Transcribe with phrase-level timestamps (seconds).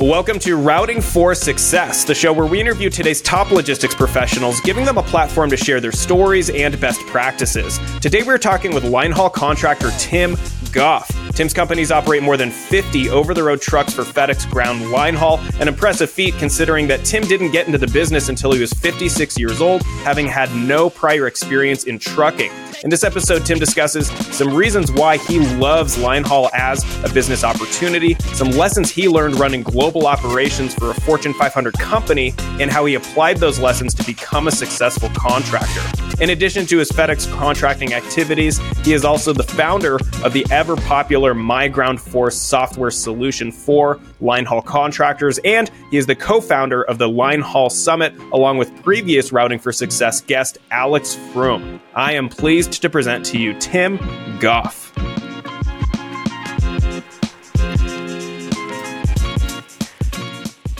[0.00, 4.84] Welcome to Routing for Success, the show where we interview today's top logistics professionals, giving
[4.84, 7.80] them a platform to share their stories and best practices.
[8.00, 10.36] Today we're talking with linehaul contractor Tim
[10.70, 11.10] Goff.
[11.38, 15.68] Tim's companies operate more than 50 over the road trucks for FedEx ground linehaul, an
[15.68, 19.60] impressive feat considering that Tim didn't get into the business until he was 56 years
[19.60, 22.50] old, having had no prior experience in trucking.
[22.82, 28.16] In this episode, Tim discusses some reasons why he loves linehaul as a business opportunity,
[28.34, 32.94] some lessons he learned running global operations for a Fortune 500 company, and how he
[32.94, 35.82] applied those lessons to become a successful contractor.
[36.20, 40.74] In addition to his FedEx contracting activities, he is also the founder of the ever
[40.74, 47.08] popular MyGroundForce software solution for linehaul contractors, and he is the co founder of the
[47.08, 51.80] Linehaul Summit, along with previous Routing for Success guest Alex Froome.
[51.94, 53.98] I am pleased to present to you Tim
[54.40, 54.92] Goff.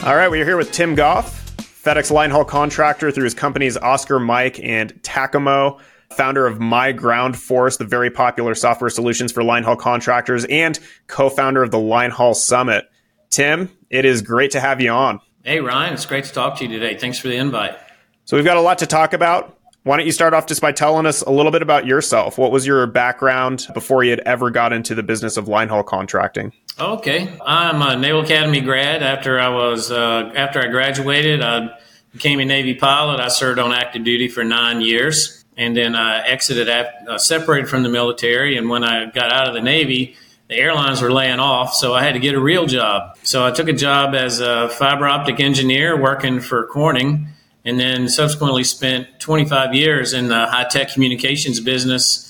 [0.05, 4.59] All right, we're here with Tim Goff, FedEx linehaul contractor through his companies Oscar Mike
[4.63, 10.45] and Takamo, founder of My Ground Force, the very popular software solutions for linehaul contractors,
[10.47, 12.91] and co-founder of the Linehaul Summit.
[13.31, 15.21] Tim, it is great to have you on.
[15.45, 16.97] Hey Ryan, it's great to talk to you today.
[16.97, 17.77] Thanks for the invite.
[18.25, 19.57] So we've got a lot to talk about.
[19.85, 22.37] Why don't you start off just by telling us a little bit about yourself?
[22.37, 26.53] What was your background before you had ever got into the business of linehaul contracting?
[26.79, 29.03] Okay, I'm a Naval Academy grad.
[29.03, 31.71] After I was uh, after I graduated, I
[32.13, 33.21] became a Navy pilot.
[33.21, 37.83] I served on active duty for nine years, and then I exited, uh, separated from
[37.83, 38.57] the military.
[38.57, 42.03] And when I got out of the Navy, the airlines were laying off, so I
[42.03, 43.19] had to get a real job.
[43.23, 47.27] So I took a job as a fiber optic engineer working for Corning,
[47.67, 52.25] and then subsequently spent 25 years in the high tech communications business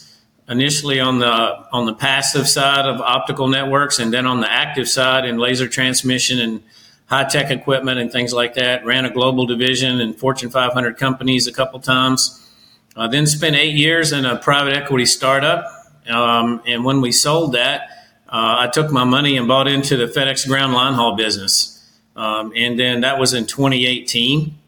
[0.48, 1.28] initially on the
[1.70, 5.68] on the passive side of optical networks and then on the active side in laser
[5.68, 6.62] transmission and
[7.06, 8.84] high tech equipment and things like that.
[8.84, 12.47] Ran a global division in Fortune 500 companies a couple times.
[12.98, 15.64] Uh, then spent eight years in a private equity startup.
[16.10, 17.82] Um, and when we sold that,
[18.28, 21.88] uh, I took my money and bought into the FedEx ground line haul business.
[22.16, 24.58] Um, and then that was in 2018.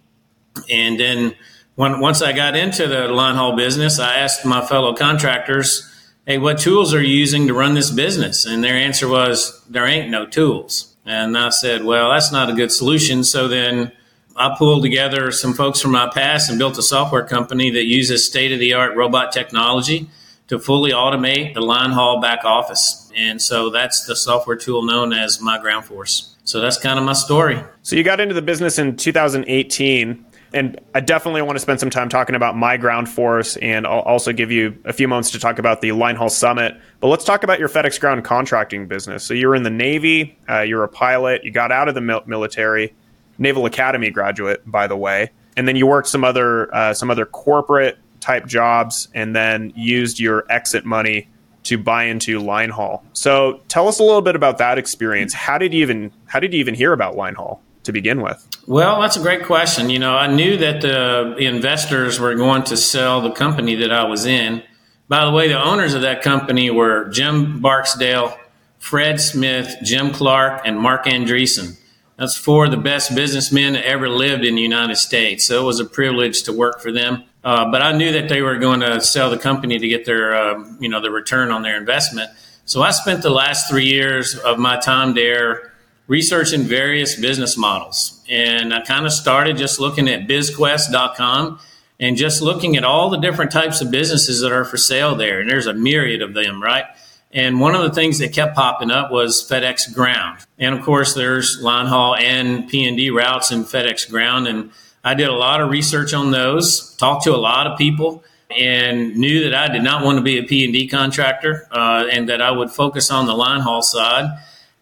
[0.71, 1.35] And then
[1.75, 5.93] when, once I got into the line haul business, I asked my fellow contractors,
[6.25, 8.47] hey, what tools are you using to run this business?
[8.47, 10.95] And their answer was, there ain't no tools.
[11.05, 13.25] And I said, well, that's not a good solution.
[13.25, 13.91] So then
[14.41, 18.25] I pulled together some folks from my past and built a software company that uses
[18.25, 20.09] state of the art robot technology
[20.49, 23.13] to fully automate the line haul back office.
[23.15, 26.37] And so that's the software tool known as MyGroundForce.
[26.45, 27.63] So that's kind of my story.
[27.83, 30.25] So you got into the business in 2018
[30.55, 34.51] and I definitely want to spend some time talking about MyGroundForce, and I'll also give
[34.51, 36.77] you a few moments to talk about the Linehaul Summit.
[36.99, 39.23] But let's talk about your FedEx Ground contracting business.
[39.23, 42.95] So you're in the Navy, uh, you're a pilot, you got out of the military,
[43.41, 47.27] Naval Academy graduate, by the way, and then you worked some other uh, some other
[47.27, 51.29] corporate type jobs, and then used your exit money
[51.65, 53.03] to buy into Linehaul.
[53.13, 55.35] So tell us a little bit about that experience.
[55.35, 57.59] How did you even how did you even hear about Linehaul?
[57.85, 58.47] to begin with?
[58.67, 59.91] Well, that's a great question.
[59.91, 64.05] You know, I knew that the investors were going to sell the company that I
[64.05, 64.63] was in.
[65.09, 68.37] By the way, the owners of that company were Jim Barksdale,
[68.79, 71.79] Fred Smith, Jim Clark, and Marc Andreessen.
[72.21, 75.47] That's four of the best businessmen that ever lived in the United States.
[75.47, 77.25] So it was a privilege to work for them.
[77.43, 80.35] Uh, but I knew that they were going to sell the company to get their,
[80.35, 82.31] uh, you know, the return on their investment.
[82.67, 85.73] So I spent the last three years of my time there
[86.09, 88.23] researching various business models.
[88.29, 91.59] And I kind of started just looking at bizquest.com
[91.99, 95.41] and just looking at all the different types of businesses that are for sale there.
[95.41, 96.85] And there's a myriad of them, right?
[97.33, 100.41] And one of the things that kept popping up was FedEx Ground.
[100.59, 104.49] And of course, there's line haul and P&D routes in FedEx Ground.
[104.49, 104.73] And
[105.05, 109.17] I did a lot of research on those, talked to a lot of people, and
[109.17, 112.51] knew that I did not want to be a P&D contractor uh, and that I
[112.51, 114.29] would focus on the line haul side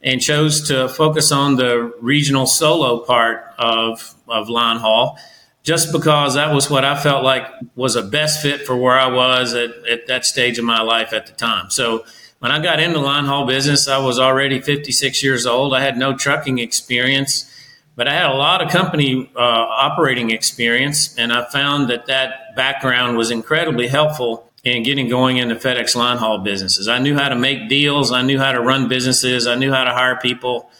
[0.00, 5.18] and chose to focus on the regional solo part of, of line haul
[5.64, 7.46] just because that was what I felt like
[7.76, 11.12] was a best fit for where I was at, at that stage of my life
[11.12, 11.68] at the time.
[11.70, 12.06] So
[12.38, 15.74] when I got into line haul business, I was already 56 years old.
[15.74, 17.52] I had no trucking experience,
[17.96, 22.54] but I had a lot of company uh, operating experience, and I found that that
[22.54, 26.88] background was incredibly helpful in getting going into FedEx line haul businesses.
[26.88, 28.12] I knew how to make deals.
[28.12, 29.46] I knew how to run businesses.
[29.46, 30.70] I knew how to hire people.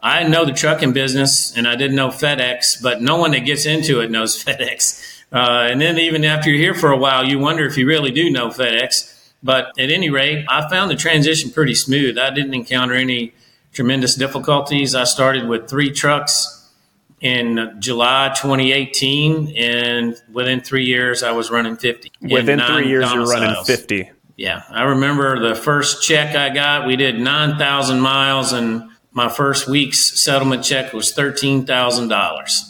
[0.00, 3.66] I know the trucking business and I didn't know FedEx, but no one that gets
[3.66, 5.24] into it knows FedEx.
[5.32, 8.10] Uh, and then even after you're here for a while, you wonder if you really
[8.10, 9.12] do know FedEx.
[9.42, 12.18] But at any rate, I found the transition pretty smooth.
[12.18, 13.34] I didn't encounter any
[13.72, 14.94] tremendous difficulties.
[14.94, 16.52] I started with three trucks
[17.20, 22.12] in July 2018, and within three years, I was running 50.
[22.22, 24.10] Within three years, you're running 50.
[24.36, 26.86] Yeah, I remember the first check I got.
[26.86, 32.62] We did 9,000 miles, and my first week's settlement check was $13,000.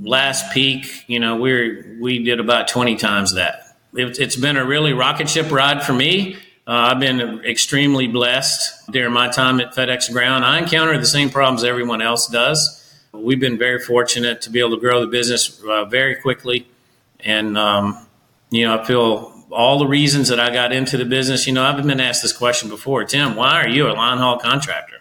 [0.00, 3.67] Last peak, you know, we we did about 20 times that.
[3.94, 6.36] It, has been a really rocket ship ride for me.
[6.66, 10.44] Uh, I've been extremely blessed during my time at FedEx Ground.
[10.44, 12.78] I encounter the same problems everyone else does
[13.12, 16.68] We've been very fortunate to be able to grow the business uh, very quickly.
[17.20, 18.06] And, um,
[18.50, 21.64] you know, I feel all the reasons that I got into the business, you know,
[21.64, 24.96] I've been asked this question before Tim, why are you a line haul contractor?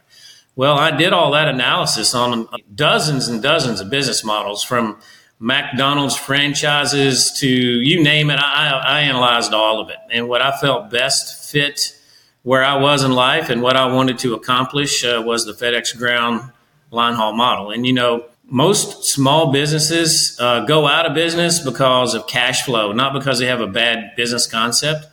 [0.56, 5.00] Well, I did all that analysis on dozens and dozens of business models from
[5.40, 8.40] McDonald's franchises to you name it.
[8.40, 9.98] I, I analyzed all of it.
[10.12, 11.96] And what I felt best fit
[12.44, 15.98] where I was in life and what I wanted to accomplish uh, was the FedEx
[15.98, 16.52] Ground
[16.92, 17.72] line haul model.
[17.72, 22.92] And you know, most small businesses uh, go out of business because of cash flow,
[22.94, 25.06] not because they have a bad business concept.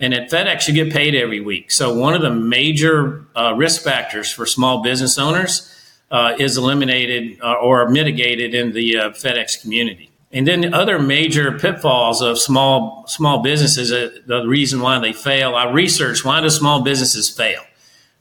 [0.00, 1.70] And at FedEx, you get paid every week.
[1.70, 5.74] So one of the major uh, risk factors for small business owners
[6.10, 10.10] uh, is eliminated uh, or mitigated in the uh, FedEx community.
[10.32, 15.54] And then other major pitfalls of small small businesses, uh, the reason why they fail.
[15.54, 17.62] I researched why do small businesses fail.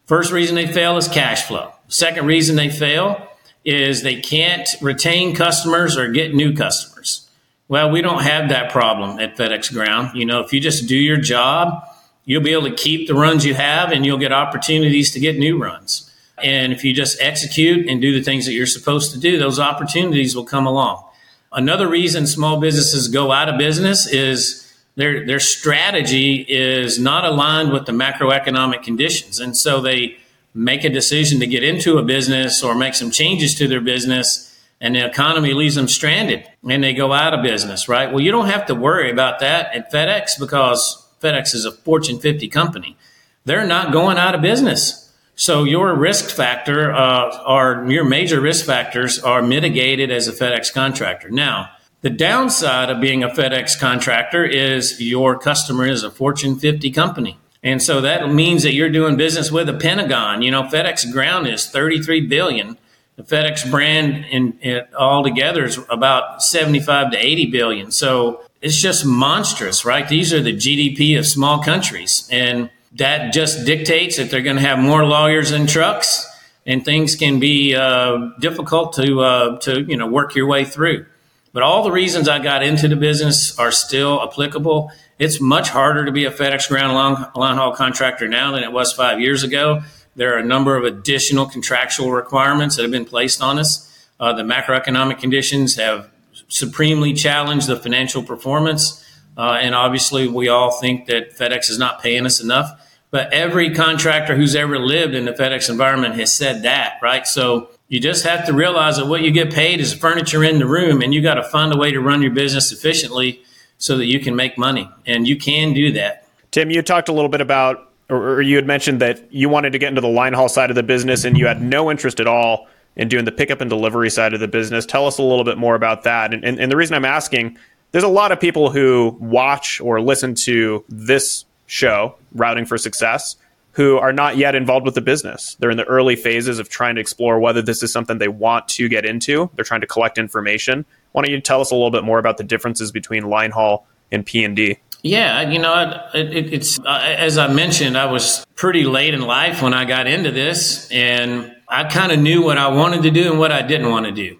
[0.06, 1.71] First reason they fail is cash flow.
[1.88, 3.27] Second reason they fail
[3.63, 7.30] is they can't retain customers or get new customers.
[7.68, 10.18] Well, we don't have that problem at FedEx Ground.
[10.18, 11.83] You know, if you just do your job,
[12.25, 15.38] you'll be able to keep the runs you have and you'll get opportunities to get
[15.38, 16.08] new runs.
[16.44, 19.59] And if you just execute and do the things that you're supposed to do, those
[19.59, 21.03] opportunities will come along.
[21.51, 27.71] Another reason small businesses go out of business is their their strategy is not aligned
[27.71, 30.18] with the macroeconomic conditions, and so they
[30.53, 34.59] make a decision to get into a business or make some changes to their business,
[34.81, 37.88] and the economy leaves them stranded, and they go out of business.
[37.88, 38.12] Right?
[38.12, 42.19] Well, you don't have to worry about that at FedEx because FedEx is a Fortune
[42.19, 42.97] 50 company.
[43.45, 45.08] They're not going out of business.
[45.39, 50.74] So your risk factor, uh, or your major risk factors, are mitigated as a FedEx
[50.74, 51.30] contractor.
[51.30, 51.69] Now
[52.01, 57.38] the downside of being a FedEx contractor is your customer is a Fortune 50 company.
[57.63, 60.41] And so that means that you're doing business with a Pentagon.
[60.41, 62.77] You know, FedEx Ground is 33 billion.
[63.15, 67.92] The FedEx brand in, in altogether is about 75 to 80 billion.
[67.92, 70.06] So it's just monstrous, right?
[70.06, 72.27] These are the GDP of small countries.
[72.30, 76.25] And that just dictates that they're going to have more lawyers and trucks
[76.65, 81.06] and things can be uh, difficult to, uh, to, you know, work your way through.
[81.51, 84.91] But all the reasons I got into the business are still applicable.
[85.18, 87.15] It's much harder to be a FedEx ground long,
[87.56, 89.81] haul contractor now than it was five years ago.
[90.15, 93.85] There are a number of additional contractual requirements that have been placed on us.
[94.19, 96.12] Uh, the macroeconomic conditions have
[96.50, 99.03] supremely challenged the financial performance.
[99.39, 102.86] Uh, and obviously, we all think that FedEx is not paying us enough.
[103.09, 107.25] But every contractor who's ever lived in the FedEx environment has said that, right?
[107.25, 110.68] So you just have to realize that what you get paid is furniture in the
[110.68, 113.41] room, and you got to find a way to run your business efficiently
[113.77, 114.89] so that you can make money.
[115.06, 116.27] And you can do that.
[116.51, 119.80] Tim, you talked a little bit about, or you had mentioned that you wanted to
[119.80, 122.28] get into the line haul side of the business and you had no interest at
[122.28, 124.85] all in doing the pickup and delivery side of the business.
[124.85, 126.33] Tell us a little bit more about that.
[126.33, 127.57] And, and, and the reason I'm asking,
[127.92, 133.36] there's a lot of people who watch or listen to this show, Routing for Success,
[133.74, 135.56] who are not yet involved with the business.
[135.60, 138.68] They're in the early phases of trying to explore whether this is something they want
[138.69, 139.50] to get into.
[139.56, 140.86] They're trying to collect information.
[141.12, 143.88] Why don't you tell us a little bit more about the differences between line haul
[144.12, 144.78] and P and D?
[145.02, 149.62] Yeah, you know, it, it's uh, as I mentioned, I was pretty late in life
[149.62, 153.31] when I got into this, and I kind of knew what I wanted to do
[153.31, 154.40] and what I didn't want to do.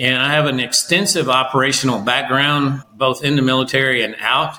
[0.00, 4.56] And I have an extensive operational background, both in the military and out.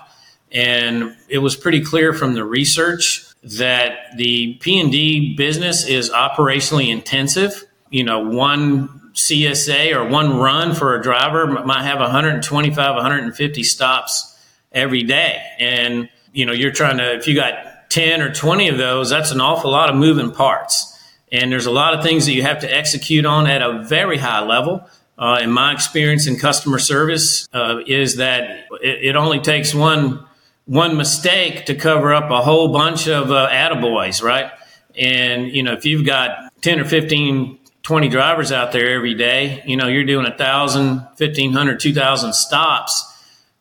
[0.51, 7.65] And it was pretty clear from the research that the P&D business is operationally intensive.
[7.89, 14.39] You know, one CSA or one run for a driver might have 125, 150 stops
[14.71, 15.41] every day.
[15.57, 19.31] And, you know, you're trying to, if you got 10 or 20 of those, that's
[19.31, 20.87] an awful lot of moving parts.
[21.31, 24.17] And there's a lot of things that you have to execute on at a very
[24.19, 24.87] high level.
[25.17, 30.25] Uh, in my experience in customer service, uh, is that it, it only takes one
[30.65, 34.51] one mistake to cover up a whole bunch of uh, attaboys, right?
[34.97, 39.63] And, you know, if you've got 10 or 15, 20 drivers out there every day,
[39.65, 43.03] you know, you're doing a 1,000, 1,500, 2,000 stops.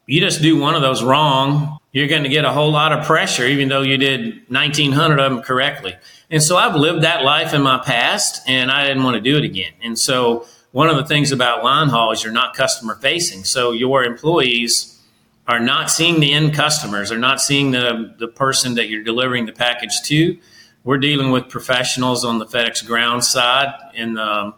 [0.06, 3.04] You just do one of those wrong, you're going to get a whole lot of
[3.04, 5.96] pressure, even though you did 1,900 of them correctly.
[6.30, 9.36] And so I've lived that life in my past and I didn't want to do
[9.36, 9.72] it again.
[9.82, 13.44] And so one of the things about line haul is you're not customer facing.
[13.44, 15.00] So your employees
[15.48, 19.46] are not seeing the end customers, they're not seeing the, the person that you're delivering
[19.46, 20.38] the package to.
[20.84, 23.74] We're dealing with professionals on the FedEx ground side.
[23.94, 24.54] And um,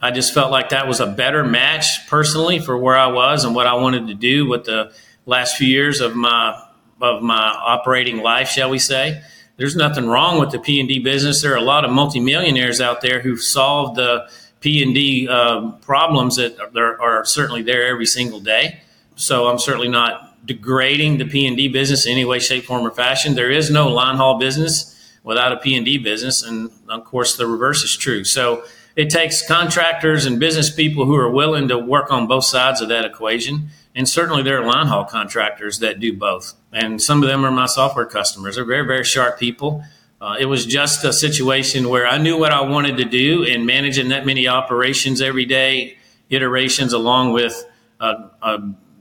[0.00, 3.54] I just felt like that was a better match personally for where I was and
[3.54, 4.92] what I wanted to do with the
[5.24, 6.60] last few years of my
[7.00, 9.22] of my operating life, shall we say.
[9.56, 11.42] There's nothing wrong with the P&D business.
[11.42, 14.30] There are a lot of multimillionaires out there who've solved the
[14.62, 18.80] P&D uh, problems that are, are certainly there every single day.
[19.16, 23.34] So I'm certainly not degrading the P&D business in any way, shape, form, or fashion.
[23.34, 24.88] There is no line haul business
[25.22, 28.24] without a P&D business, and of course the reverse is true.
[28.24, 28.64] So
[28.96, 32.88] it takes contractors and business people who are willing to work on both sides of
[32.88, 33.68] that equation.
[33.94, 36.54] And certainly there are line haul contractors that do both.
[36.72, 38.56] And some of them are my software customers.
[38.56, 39.84] They're very, very sharp people.
[40.22, 43.66] Uh, it was just a situation where I knew what I wanted to do, and
[43.66, 45.96] managing that many operations every day,
[46.30, 47.64] iterations, along with
[47.98, 48.58] uh, uh,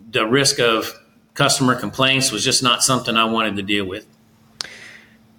[0.09, 0.91] the risk of
[1.35, 4.07] customer complaints, was just not something I wanted to deal with.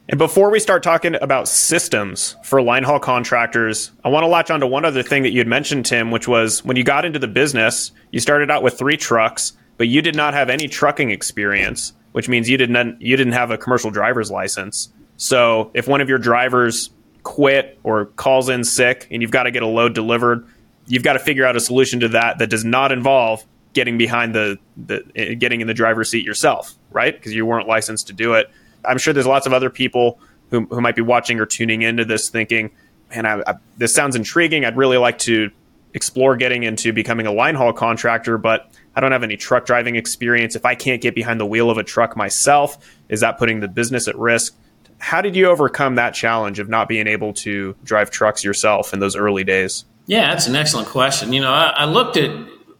[0.08, 4.52] And before we start talking about systems for line haul contractors, I want to latch
[4.52, 7.04] on to one other thing that you had mentioned, Tim, which was when you got
[7.04, 10.68] into the business, you started out with three trucks, but you did not have any
[10.68, 14.88] trucking experience, which means you didn't you didn't have a commercial driver's license.
[15.22, 16.90] So if one of your drivers
[17.22, 20.44] quit or calls in sick and you've got to get a load delivered,
[20.88, 24.34] you've got to figure out a solution to that that does not involve getting behind
[24.34, 27.14] the, the eh, getting in the driver's seat yourself, right?
[27.14, 28.50] Because you weren't licensed to do it.
[28.84, 30.18] I'm sure there's lots of other people
[30.50, 32.72] who, who might be watching or tuning into this thinking,
[33.14, 34.64] man, I, I, this sounds intriguing.
[34.64, 35.52] I'd really like to
[35.94, 39.94] explore getting into becoming a line haul contractor, but I don't have any truck driving
[39.94, 40.56] experience.
[40.56, 42.76] If I can't get behind the wheel of a truck myself,
[43.08, 44.56] is that putting the business at risk?
[45.02, 49.00] How did you overcome that challenge of not being able to drive trucks yourself in
[49.00, 49.84] those early days?
[50.06, 51.32] Yeah, that's an excellent question.
[51.32, 52.30] You know, I, I looked at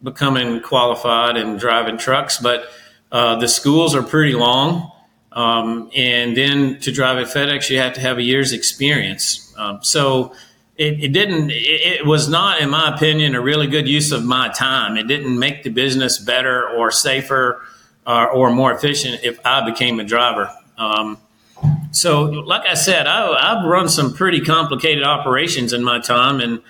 [0.01, 2.63] becoming qualified and driving trucks, but
[3.11, 4.89] uh, the schools are pretty long.
[5.33, 9.53] Um, and then to drive at FedEx, you have to have a year's experience.
[9.57, 10.33] Um, so
[10.77, 14.23] it, it didn't, it, it, was not, in my opinion, a really good use of
[14.23, 14.95] my time.
[14.95, 17.61] It didn't make the business better or safer
[18.07, 20.49] uh, or more efficient if I became a driver.
[20.77, 21.17] Um,
[21.91, 26.61] so, like I said, I, have run some pretty complicated operations in my time, and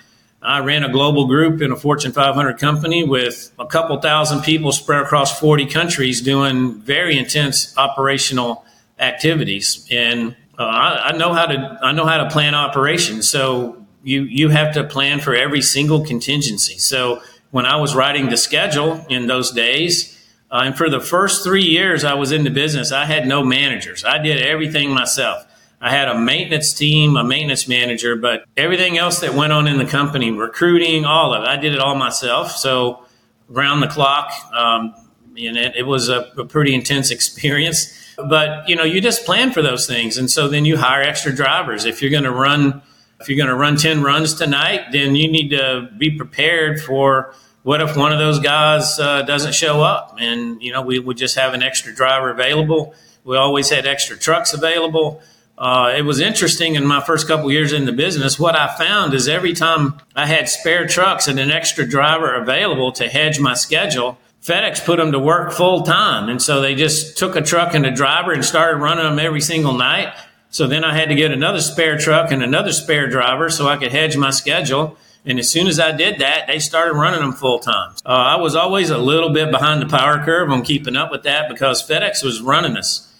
[0.42, 4.72] I ran a global group in a Fortune 500 company with a couple thousand people
[4.72, 8.64] spread across 40 countries doing very intense operational
[8.98, 9.86] activities.
[9.90, 13.28] And uh, I, I, know how to I know how to plan operations.
[13.28, 16.78] So you you have to plan for every single contingency.
[16.78, 20.13] So when I was writing the schedule in those days.
[20.54, 23.42] Uh, and for the first three years I was in the business, I had no
[23.42, 24.04] managers.
[24.04, 25.44] I did everything myself.
[25.80, 29.78] I had a maintenance team, a maintenance manager, but everything else that went on in
[29.78, 32.52] the company, recruiting, all of it, I did it all myself.
[32.52, 33.04] So
[33.48, 34.94] round the clock, um,
[35.36, 38.14] and it, it was a, a, pretty intense experience.
[38.16, 41.34] But you know, you just plan for those things, and so then you hire extra
[41.34, 41.84] drivers.
[41.84, 42.80] If you're going to run,
[43.20, 47.34] if you're going to run ten runs tonight, then you need to be prepared for
[47.64, 51.16] what if one of those guys uh, doesn't show up, and you know we would
[51.16, 52.94] just have an extra driver available.
[53.24, 55.20] We always had extra trucks available
[55.56, 58.40] uh, it was interesting in my first couple years in the business.
[58.40, 62.90] What I found is every time I had spare trucks and an extra driver available
[62.92, 66.28] to hedge my schedule, FedEx put them to work full time.
[66.28, 69.40] And so they just took a truck and a driver and started running them every
[69.40, 70.12] single night.
[70.50, 73.76] So then I had to get another spare truck and another spare driver so I
[73.76, 74.96] could hedge my schedule.
[75.24, 77.94] And as soon as I did that, they started running them full time.
[78.04, 81.22] Uh, I was always a little bit behind the power curve on keeping up with
[81.22, 83.10] that because FedEx was running us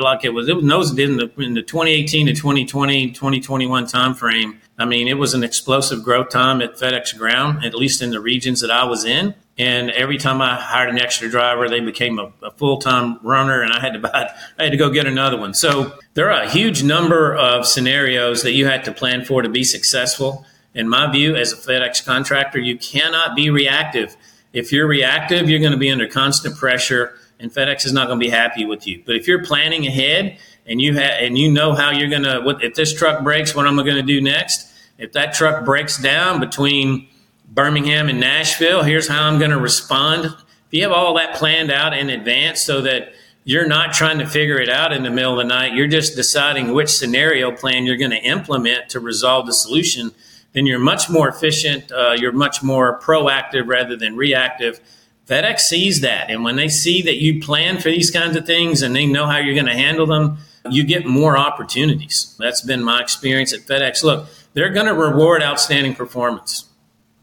[0.00, 4.56] like it was it was nosed in the in the 2018 to 2020 2021 timeframe.
[4.78, 8.20] I mean, it was an explosive growth time at FedEx Ground, at least in the
[8.20, 9.34] regions that I was in.
[9.58, 13.62] And every time I hired an extra driver, they became a, a full time runner,
[13.62, 15.54] and I had to buy, I had to go get another one.
[15.54, 19.48] So there are a huge number of scenarios that you had to plan for to
[19.48, 20.44] be successful.
[20.76, 24.16] In my view, as a FedEx contractor, you cannot be reactive.
[24.52, 28.18] If you're reactive, you're going to be under constant pressure and FedEx is not going
[28.18, 29.02] to be happy with you.
[29.04, 32.40] But if you're planning ahead and you have and you know how you're going to,
[32.40, 34.72] what if this truck breaks, what am I going to do next?
[34.98, 37.08] If that truck breaks down between
[37.48, 40.26] Birmingham and Nashville, here's how I'm going to respond.
[40.26, 40.34] If
[40.70, 43.12] you have all that planned out in advance, so that
[43.44, 46.16] you're not trying to figure it out in the middle of the night, you're just
[46.16, 50.12] deciding which scenario plan you're going to implement to resolve the solution.
[50.56, 51.92] Then you're much more efficient.
[51.92, 54.80] Uh, you're much more proactive rather than reactive
[55.26, 56.30] FedEx sees that.
[56.30, 59.26] And when they see that you plan for these kinds of things and they know
[59.26, 60.38] how you're going to handle them,
[60.70, 62.34] you get more opportunities.
[62.38, 64.04] That's been my experience at FedEx.
[64.04, 66.66] Look, they're going to reward outstanding performance.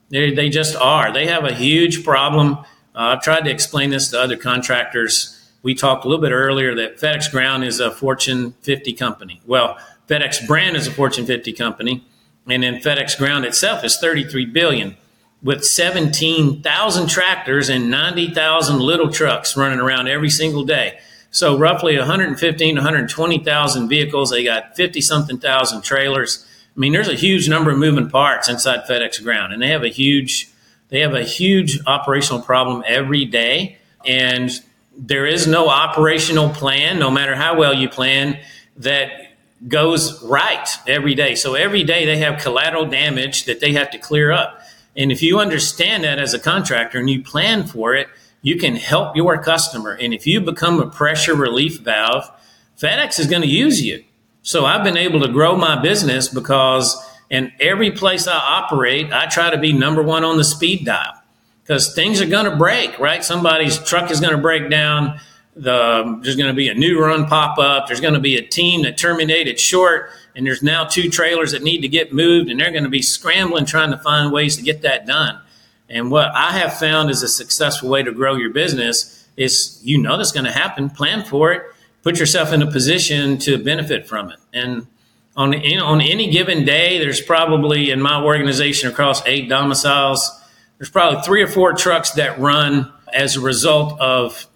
[0.09, 1.11] They, they just are.
[1.13, 2.57] They have a huge problem.
[2.93, 5.39] Uh, I've tried to explain this to other contractors.
[5.61, 9.41] We talked a little bit earlier that FedEx Ground is a Fortune 50 company.
[9.45, 9.77] Well,
[10.09, 12.05] FedEx Brand is a Fortune 50 company,
[12.47, 14.97] and then FedEx Ground itself is 33 billion
[15.41, 20.99] with 17,000 tractors and 90,000 little trucks running around every single day.
[21.31, 24.29] So roughly 115, 120,000 vehicles.
[24.29, 26.45] They got 50 something thousand trailers.
[26.75, 29.83] I mean, there's a huge number of moving parts inside FedEx Ground, and they have
[29.83, 30.49] a huge
[30.89, 34.51] they have a huge operational problem every day, and
[34.95, 38.39] there is no operational plan, no matter how well you plan,
[38.77, 39.09] that
[39.67, 41.35] goes right every day.
[41.35, 44.59] So every day they have collateral damage that they have to clear up.
[44.95, 48.07] And if you understand that as a contractor and you plan for it,
[48.41, 49.93] you can help your customer.
[49.93, 52.29] And if you become a pressure relief valve,
[52.77, 54.03] FedEx is going to use you.
[54.41, 56.95] So I've been able to grow my business because
[57.29, 61.13] in every place I operate, I try to be number one on the speed dial
[61.63, 63.23] because things are going to break, right?
[63.23, 65.19] Somebody's truck is going to break down.
[65.55, 67.87] The, um, there's going to be a new run pop up.
[67.87, 71.61] There's going to be a team that terminated short, and there's now two trailers that
[71.61, 74.63] need to get moved, and they're going to be scrambling trying to find ways to
[74.63, 75.39] get that done.
[75.89, 80.01] And what I have found is a successful way to grow your business is you
[80.01, 81.63] know that's going to happen, plan for it,
[82.01, 84.39] put yourself in a position to benefit from it.
[84.53, 84.87] And
[85.35, 90.39] on on any given day, there's probably in my organization across eight domiciles,
[90.77, 94.47] there's probably three or four trucks that run as a result of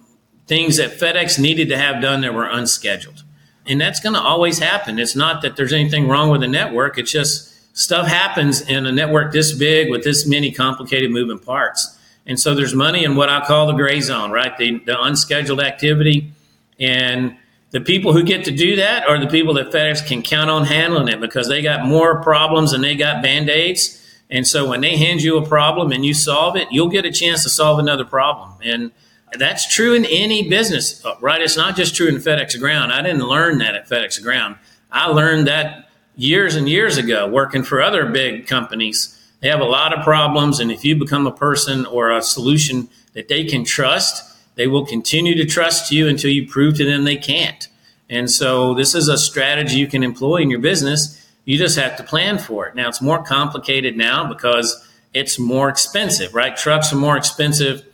[0.48, 3.24] things that FedEx needed to have done that were unscheduled.
[3.66, 4.98] And that's going to always happen.
[4.98, 6.98] It's not that there's anything wrong with the network.
[6.98, 11.98] It's just stuff happens in a network this big with this many complicated moving parts.
[12.26, 14.58] And so there's money in what I call the gray zone, right?
[14.58, 16.32] The, the unscheduled activity.
[16.80, 17.38] And
[17.72, 20.66] the people who get to do that are the people that FedEx can count on
[20.66, 24.04] handling it because they got more problems and they got band aids.
[24.30, 27.12] And so when they hand you a problem and you solve it, you'll get a
[27.12, 28.54] chance to solve another problem.
[28.64, 28.92] And
[29.34, 31.42] that's true in any business, uh, right?
[31.42, 32.92] It's not just true in FedEx Ground.
[32.92, 34.56] I didn't learn that at FedEx Ground.
[34.92, 39.14] I learned that years and years ago working for other big companies.
[39.42, 42.90] They have a lot of problems, and if you become a person or a solution
[43.14, 44.24] that they can trust,
[44.56, 47.68] they will continue to trust you until you prove to them they can't.
[48.10, 51.24] And so, this is a strategy you can employ in your business.
[51.46, 52.76] You just have to plan for it.
[52.76, 56.56] Now, it's more complicated now because it's more expensive, right?
[56.56, 57.86] Trucks are more expensive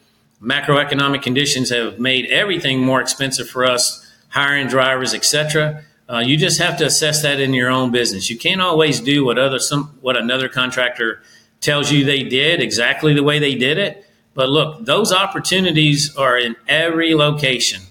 [0.44, 5.84] macroeconomic conditions have made everything more expensive for us, hiring drivers, etc.
[6.10, 8.30] Uh, you just have to assess that in your own business.
[8.30, 11.22] You can't always do what other some what another contractor
[11.62, 14.06] tells you they did exactly the way they did it.
[14.34, 17.82] But look, those opportunities are in every location.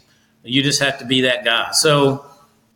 [0.42, 1.70] You just have to be that guy.
[1.72, 2.26] So,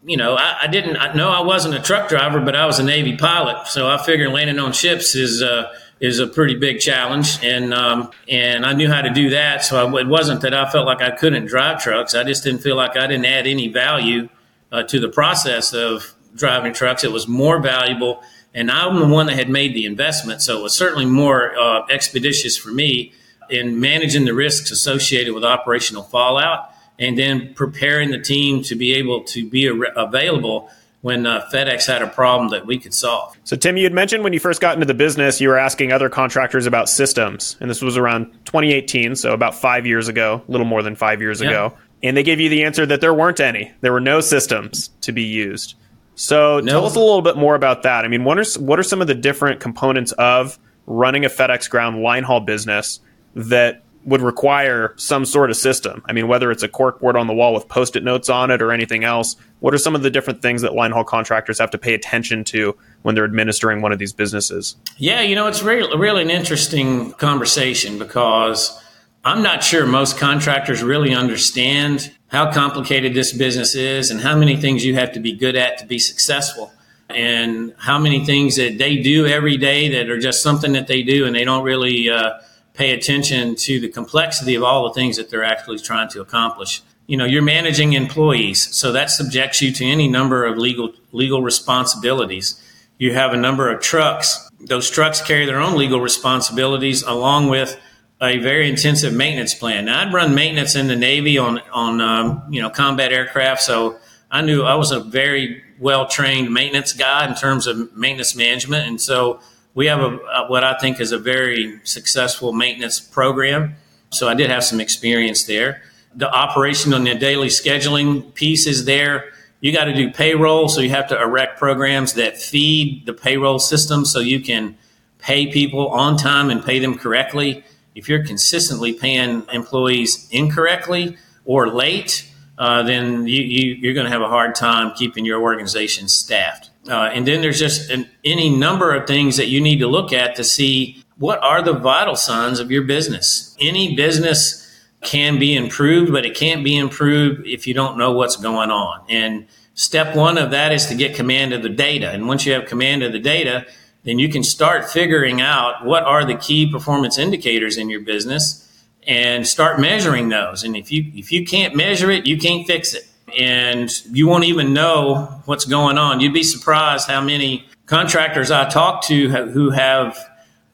[0.04, 2.84] you know, I, I didn't know I wasn't a truck driver, but I was a
[2.84, 3.66] Navy pilot.
[3.66, 8.10] So I figured landing on ships is uh, is a pretty big challenge, and um,
[8.28, 9.64] and I knew how to do that.
[9.64, 12.14] So I, it wasn't that I felt like I couldn't drive trucks.
[12.14, 14.28] I just didn't feel like I didn't add any value
[14.70, 17.02] uh, to the process of driving trucks.
[17.02, 20.62] It was more valuable, and I'm the one that had made the investment, so it
[20.62, 23.12] was certainly more uh, expeditious for me
[23.48, 28.94] in managing the risks associated with operational fallout, and then preparing the team to be
[28.94, 30.68] able to be available
[31.06, 33.38] when uh, FedEx had a problem that we could solve.
[33.44, 35.92] So, Tim, you had mentioned when you first got into the business, you were asking
[35.92, 40.50] other contractors about systems, and this was around 2018, so about five years ago, a
[40.50, 41.48] little more than five years yeah.
[41.48, 41.76] ago.
[42.02, 43.70] And they gave you the answer that there weren't any.
[43.82, 45.76] There were no systems to be used.
[46.16, 46.72] So, no.
[46.72, 48.04] tell us a little bit more about that.
[48.04, 51.70] I mean, what are what are some of the different components of running a FedEx
[51.70, 52.98] ground line haul business
[53.36, 56.02] that would require some sort of system.
[56.06, 58.70] I mean, whether it's a corkboard on the wall with post-it notes on it or
[58.70, 61.78] anything else, what are some of the different things that line haul contractors have to
[61.78, 64.76] pay attention to when they're administering one of these businesses?
[64.96, 68.80] Yeah, you know, it's really, really an interesting conversation because
[69.24, 74.56] I'm not sure most contractors really understand how complicated this business is and how many
[74.56, 76.72] things you have to be good at to be successful
[77.08, 81.02] and how many things that they do every day that are just something that they
[81.02, 82.34] do and they don't really uh,
[82.76, 86.82] pay attention to the complexity of all the things that they're actually trying to accomplish.
[87.06, 91.42] You know, you're managing employees, so that subjects you to any number of legal legal
[91.42, 92.60] responsibilities.
[92.98, 94.48] You have a number of trucks.
[94.60, 97.78] Those trucks carry their own legal responsibilities along with
[98.20, 99.84] a very intensive maintenance plan.
[99.84, 103.98] Now, I'd run maintenance in the Navy on on um, you know combat aircraft, so
[104.30, 108.88] I knew I was a very well trained maintenance guy in terms of maintenance management,
[108.88, 109.40] and so
[109.76, 113.76] we have a, a, what I think is a very successful maintenance program.
[114.10, 115.82] So I did have some experience there.
[116.14, 119.32] The operation on the daily scheduling piece is there.
[119.60, 123.58] You got to do payroll, so you have to erect programs that feed the payroll
[123.58, 124.78] system so you can
[125.18, 127.62] pay people on time and pay them correctly.
[127.94, 134.12] If you're consistently paying employees incorrectly or late, uh, then you, you, are going to
[134.12, 136.70] have a hard time keeping your organization staffed.
[136.88, 140.12] Uh, and then there's just an, any number of things that you need to look
[140.12, 143.56] at to see what are the vital signs of your business.
[143.60, 144.62] Any business
[145.02, 149.04] can be improved, but it can't be improved if you don't know what's going on.
[149.08, 152.10] And step one of that is to get command of the data.
[152.10, 153.66] And once you have command of the data,
[154.04, 158.62] then you can start figuring out what are the key performance indicators in your business
[159.06, 160.64] and start measuring those.
[160.64, 163.05] And if you if you can't measure it, you can't fix it.
[163.36, 166.20] And you won't even know what's going on.
[166.20, 170.18] You'd be surprised how many contractors I talk to who have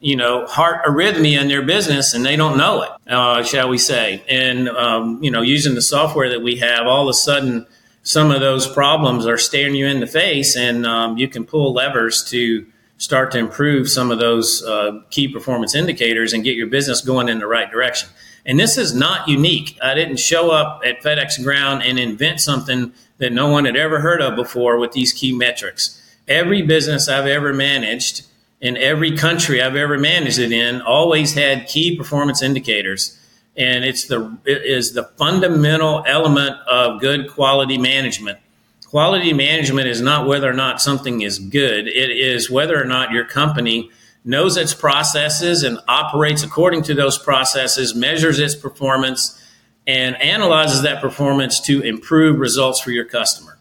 [0.02, 3.78] you know, heart arrhythmia in their business and they don't know it, uh, shall we
[3.78, 4.22] say.
[4.28, 7.66] And, um, you know, using the software that we have, all of a sudden,
[8.02, 11.72] some of those problems are staring you in the face and um, you can pull
[11.72, 12.66] levers to
[12.98, 17.28] start to improve some of those uh, key performance indicators and get your business going
[17.28, 18.08] in the right direction.
[18.44, 19.78] And this is not unique.
[19.82, 24.00] I didn't show up at FedEx Ground and invent something that no one had ever
[24.00, 26.00] heard of before with these key metrics.
[26.26, 28.26] Every business I've ever managed
[28.60, 33.18] in every country I've ever managed it in always had key performance indicators.
[33.56, 38.38] And it's the, it is the fundamental element of good quality management.
[38.86, 41.88] Quality management is not whether or not something is good.
[41.88, 43.90] It is whether or not your company
[44.24, 49.38] knows its processes and operates according to those processes, measures its performance,
[49.86, 53.58] and analyzes that performance to improve results for your customer.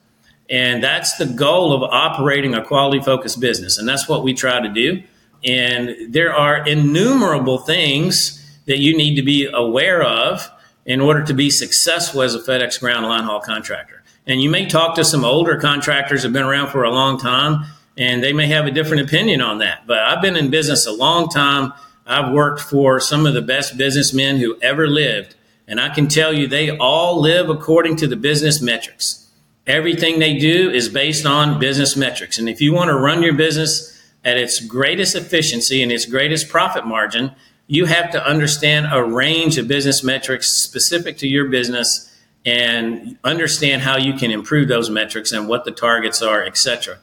[0.50, 3.78] And that's the goal of operating a quality focused business.
[3.78, 5.02] And that's what we try to do.
[5.44, 10.52] And there are innumerable things that you need to be aware of
[10.86, 14.04] in order to be successful as a FedEx ground line haul contractor.
[14.28, 17.66] And you may talk to some older contractors who've been around for a long time
[18.02, 19.86] and they may have a different opinion on that.
[19.86, 21.72] But I've been in business a long time.
[22.04, 25.36] I've worked for some of the best businessmen who ever lived.
[25.68, 29.30] And I can tell you they all live according to the business metrics.
[29.68, 32.40] Everything they do is based on business metrics.
[32.40, 36.50] And if you want to run your business at its greatest efficiency and its greatest
[36.50, 37.36] profit margin,
[37.68, 42.12] you have to understand a range of business metrics specific to your business
[42.48, 46.98] and understand how you can improve those metrics and what the targets are, etc.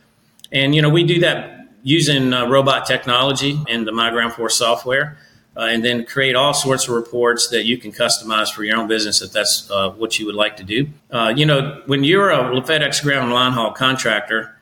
[0.53, 5.19] And you know, we do that using uh, robot technology and the MyGroundforce software
[5.59, 8.87] uh, and then create all sorts of reports that you can customize for your own
[8.87, 10.89] business if that's uh, what you would like to do.
[11.11, 14.57] Uh, you know, when you're a FedEx ground line haul contractor,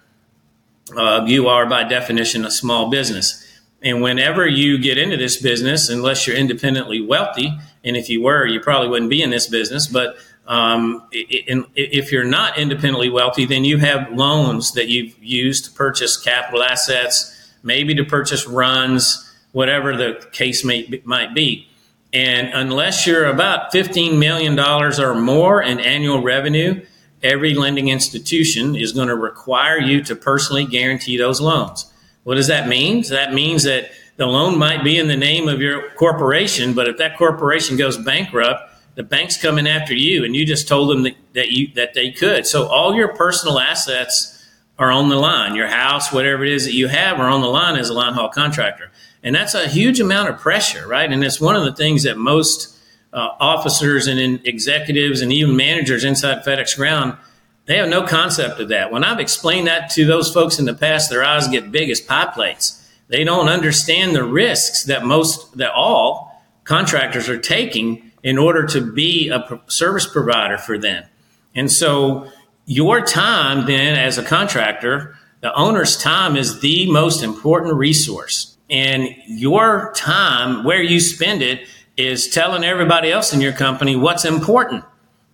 [0.96, 3.42] uh, you are by definition a small business.
[3.82, 8.46] And whenever you get into this business, unless you're independently wealthy, and if you were,
[8.46, 10.16] you probably wouldn't be in this business, but
[10.46, 16.16] um, if you're not independently wealthy, then you have loans that you've used to purchase
[16.16, 21.68] capital assets, maybe to purchase runs, whatever the case may, might be.
[22.12, 26.84] And unless you're about $15 million or more in annual revenue,
[27.22, 31.92] every lending institution is going to require you to personally guarantee those loans.
[32.22, 33.02] What does that mean?
[33.08, 36.96] That means that the loan might be in the name of your corporation, but if
[36.98, 41.16] that corporation goes bankrupt, the bank's coming after you, and you just told them that,
[41.34, 42.46] that you that they could.
[42.46, 44.32] So all your personal assets
[44.78, 45.54] are on the line.
[45.54, 48.14] Your house, whatever it is that you have, are on the line as a line
[48.14, 48.90] haul contractor.
[49.22, 51.10] And that's a huge amount of pressure, right?
[51.10, 52.76] And it's one of the things that most
[53.12, 57.16] uh, officers and executives and even managers inside FedEx Ground,
[57.64, 58.92] they have no concept of that.
[58.92, 62.00] When I've explained that to those folks in the past, their eyes get big as
[62.00, 62.82] pie plates.
[63.08, 68.80] They don't understand the risks that most, that all contractors are taking in order to
[68.80, 71.04] be a service provider for them.
[71.54, 72.28] And so
[72.66, 78.56] your time then as a contractor, the owner's time is the most important resource.
[78.68, 84.24] And your time, where you spend it, is telling everybody else in your company what's
[84.24, 84.82] important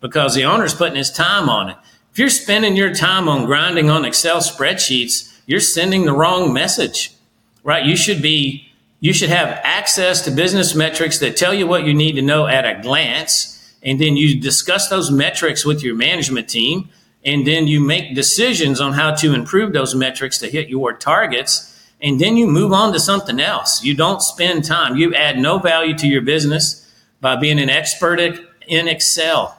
[0.02, 1.76] because the owner's putting his time on it.
[2.12, 7.14] If you're spending your time on grinding on Excel spreadsheets, you're sending the wrong message,
[7.64, 7.86] right?
[7.86, 8.70] You should be,
[9.02, 12.46] you should have access to business metrics that tell you what you need to know
[12.46, 13.76] at a glance.
[13.82, 16.88] And then you discuss those metrics with your management team.
[17.22, 21.68] And then you make decisions on how to improve those metrics to hit your targets
[22.02, 23.84] and then you move on to something else.
[23.84, 24.96] You don't spend time.
[24.96, 28.18] You add no value to your business by being an expert
[28.66, 29.56] in Excel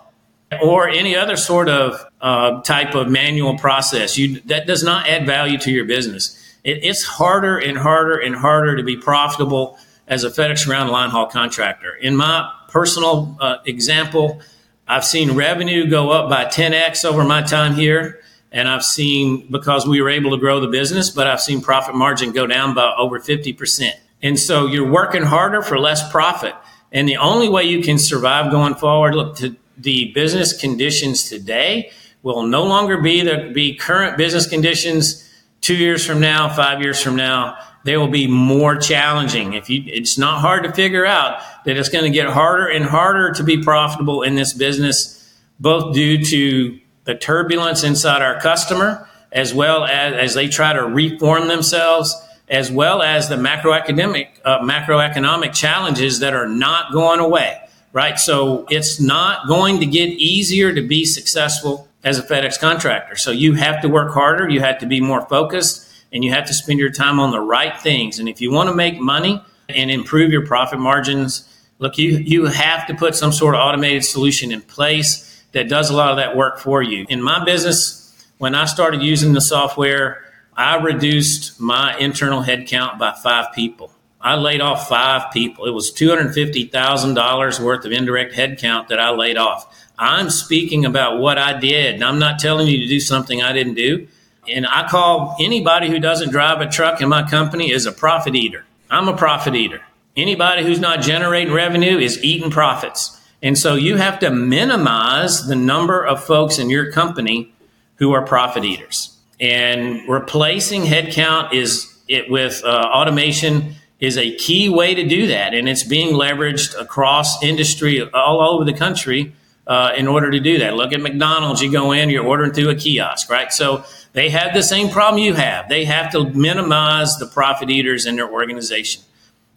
[0.62, 4.18] or any other sort of uh, type of manual process.
[4.18, 6.38] You, that does not add value to your business.
[6.64, 11.10] It, it's harder and harder and harder to be profitable as a FedEx ground line
[11.10, 11.96] haul contractor.
[11.96, 14.42] In my personal uh, example,
[14.88, 18.22] I've seen revenue go up by 10x over my time here
[18.54, 21.96] And I've seen, because we were able to grow the business, but I've seen profit
[21.96, 23.90] margin go down by over 50%.
[24.22, 26.54] And so you're working harder for less profit.
[26.92, 31.92] And the only way you can survive going forward, look, to the business conditions today
[32.22, 35.28] will no longer be the be current business conditions
[35.64, 37.58] two years from now, five years from now.
[37.86, 39.54] They will be more challenging.
[39.54, 42.86] If you, it's not hard to figure out that it's going to get harder and
[42.86, 49.10] harder to be profitable in this business, both due to the turbulence inside our customer,
[49.32, 52.16] as well as as they try to reform themselves,
[52.48, 57.60] as well as the macroeconomic uh, macroeconomic challenges that are not going away.
[57.92, 63.16] Right, so it's not going to get easier to be successful as a FedEx contractor.
[63.16, 66.46] So you have to work harder, you have to be more focused, and you have
[66.48, 68.20] to spend your time on the right things.
[68.20, 72.46] And if you want to make money and improve your profit margins, look, you, you
[72.46, 76.18] have to put some sort of automated solution in place that does a lot of
[76.18, 77.06] that work for you.
[77.10, 78.00] In my business,
[78.38, 80.24] when I started using the software,
[80.56, 83.92] I reduced my internal headcount by five people.
[84.22, 85.66] I laid off five people.
[85.66, 89.83] It was $250,000 worth of indirect headcount that I laid off.
[90.04, 91.96] I'm speaking about what I did.
[91.96, 94.06] And I'm not telling you to do something I didn't do.
[94.50, 98.36] And I call anybody who doesn't drive a truck in my company is a profit
[98.36, 98.66] eater.
[98.92, 99.82] I'm a profit eater.
[100.18, 103.18] Anybody who's not generating revenue is eating profits.
[103.42, 107.54] And so you have to minimize the number of folks in your company
[107.96, 109.18] who are profit eaters.
[109.40, 115.54] And replacing headcount is it with uh, automation is a key way to do that.
[115.54, 119.34] And it's being leveraged across industry all over the country
[119.68, 120.76] uh, in order to do that.
[120.76, 121.62] Look at McDonald's.
[121.62, 123.52] You go in, you're ordering through a kiosk, right?
[123.52, 125.70] So they have the same problem you have.
[125.70, 129.04] They have to minimize the profit eaters in their organization.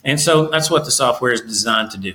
[0.05, 2.15] And so that's what the software is designed to do.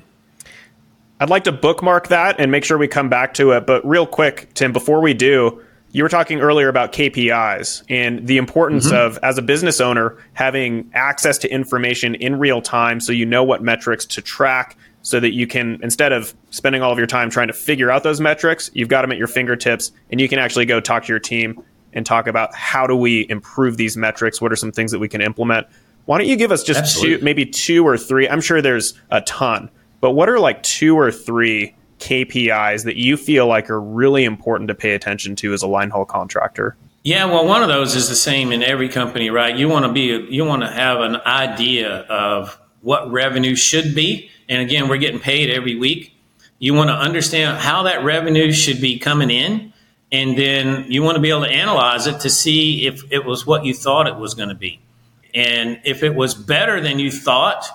[1.19, 3.67] I'd like to bookmark that and make sure we come back to it.
[3.67, 8.38] But real quick, Tim, before we do, you were talking earlier about KPIs and the
[8.38, 8.95] importance mm-hmm.
[8.95, 13.43] of, as a business owner, having access to information in real time so you know
[13.43, 17.29] what metrics to track so that you can instead of spending all of your time
[17.29, 20.39] trying to figure out those metrics you've got them at your fingertips and you can
[20.39, 24.41] actually go talk to your team and talk about how do we improve these metrics
[24.41, 25.67] what are some things that we can implement
[26.05, 27.17] why don't you give us just Absolutely.
[27.17, 30.97] two maybe two or three i'm sure there's a ton but what are like two
[30.97, 35.61] or three kpis that you feel like are really important to pay attention to as
[35.61, 39.31] a line haul contractor yeah, well, one of those is the same in every company,
[39.31, 39.55] right?
[39.55, 44.29] You want to be, you want to have an idea of what revenue should be.
[44.51, 46.13] And again, we're getting paid every week.
[46.59, 49.71] You want to understand how that revenue should be coming in.
[50.11, 53.47] And then you want to be able to analyze it to see if it was
[53.47, 54.81] what you thought it was going to be.
[55.33, 57.65] And if it was better than you thought,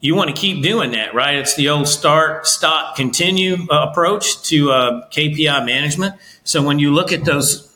[0.00, 1.36] you want to keep doing that, right?
[1.36, 6.16] It's the old start, stop, continue uh, approach to uh, KPI management.
[6.44, 7.74] So when you look at those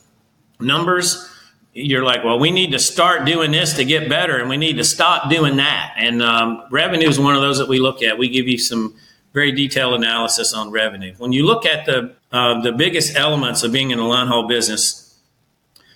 [0.59, 1.27] numbers,
[1.73, 4.77] you're like, well, we need to start doing this to get better, and we need
[4.77, 5.93] to stop doing that.
[5.97, 8.17] And um, revenue is one of those that we look at.
[8.17, 8.95] We give you some
[9.33, 11.13] very detailed analysis on revenue.
[11.17, 14.47] When you look at the uh, the biggest elements of being in a line haul
[14.47, 15.17] business,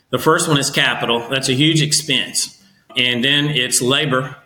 [0.09, 1.27] the first one is capital.
[1.29, 2.63] That's a huge expense,
[2.95, 4.37] and then it's labor,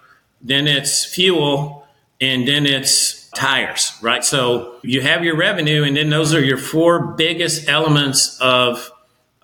[0.41, 1.87] then it's fuel,
[2.19, 3.93] and then it's tires.
[4.01, 4.23] Right.
[4.25, 8.91] So you have your revenue, and then those are your four biggest elements of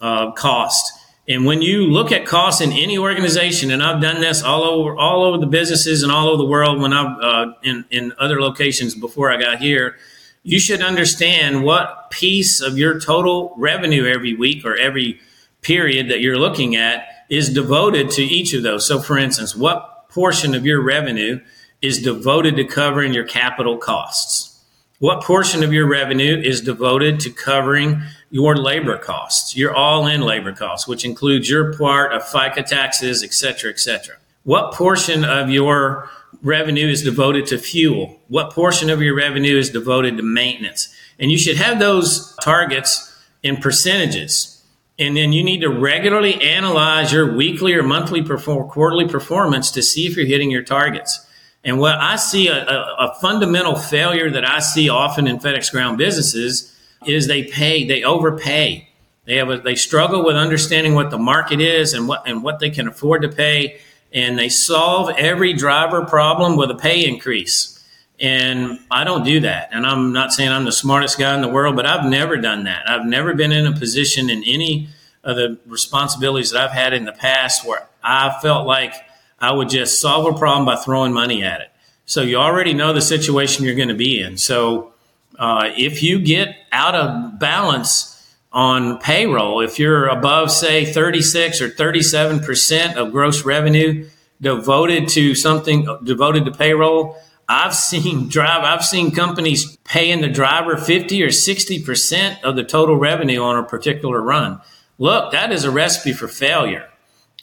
[0.01, 0.91] uh, cost
[1.27, 4.95] and when you look at costs in any organization, and I've done this all over
[4.95, 8.39] all over the businesses and all over the world when I've uh, in in other
[8.39, 9.97] locations before I got here,
[10.43, 15.19] you should understand what piece of your total revenue every week or every
[15.61, 18.87] period that you're looking at is devoted to each of those.
[18.87, 21.39] So, for instance, what portion of your revenue
[21.81, 24.63] is devoted to covering your capital costs?
[24.99, 28.01] What portion of your revenue is devoted to covering
[28.35, 33.33] your labor costs, your all-in labor costs, which includes your part of FICA taxes, et
[33.33, 34.17] cetera, et cetera?
[34.43, 36.09] What portion of your
[36.41, 38.19] revenue is devoted to fuel?
[38.27, 40.93] What portion of your revenue is devoted to maintenance?
[41.17, 44.61] And you should have those targets in percentages.
[44.99, 49.81] And then you need to regularly analyze your weekly or monthly perform- quarterly performance to
[49.81, 51.25] see if you're hitting your targets.
[51.63, 55.71] And what I see a, a, a, fundamental failure that I see often in FedEx
[55.71, 56.74] ground businesses
[57.07, 58.89] is they pay, they overpay.
[59.25, 62.59] They have a, they struggle with understanding what the market is and what and what
[62.59, 63.79] they can afford to pay,
[64.13, 67.71] and they solve every driver problem with a pay increase.
[68.19, 69.69] And I don't do that.
[69.73, 72.63] And I'm not saying I'm the smartest guy in the world, but I've never done
[72.63, 72.89] that.
[72.89, 74.87] I've never been in a position in any
[75.23, 78.93] of the responsibilities that I've had in the past where I felt like
[79.39, 81.71] I would just solve a problem by throwing money at it.
[82.05, 84.37] So you already know the situation you're going to be in.
[84.37, 84.93] So
[85.39, 88.15] uh, if you get out of balance
[88.55, 89.59] on payroll.
[89.59, 94.07] If you're above, say, 36 or 37% of gross revenue
[94.39, 97.17] devoted to something devoted to payroll,
[97.49, 102.95] I've seen drive, I've seen companies paying the driver 50 or 60% of the total
[102.95, 104.61] revenue on a particular run.
[104.97, 106.89] Look, that is a recipe for failure.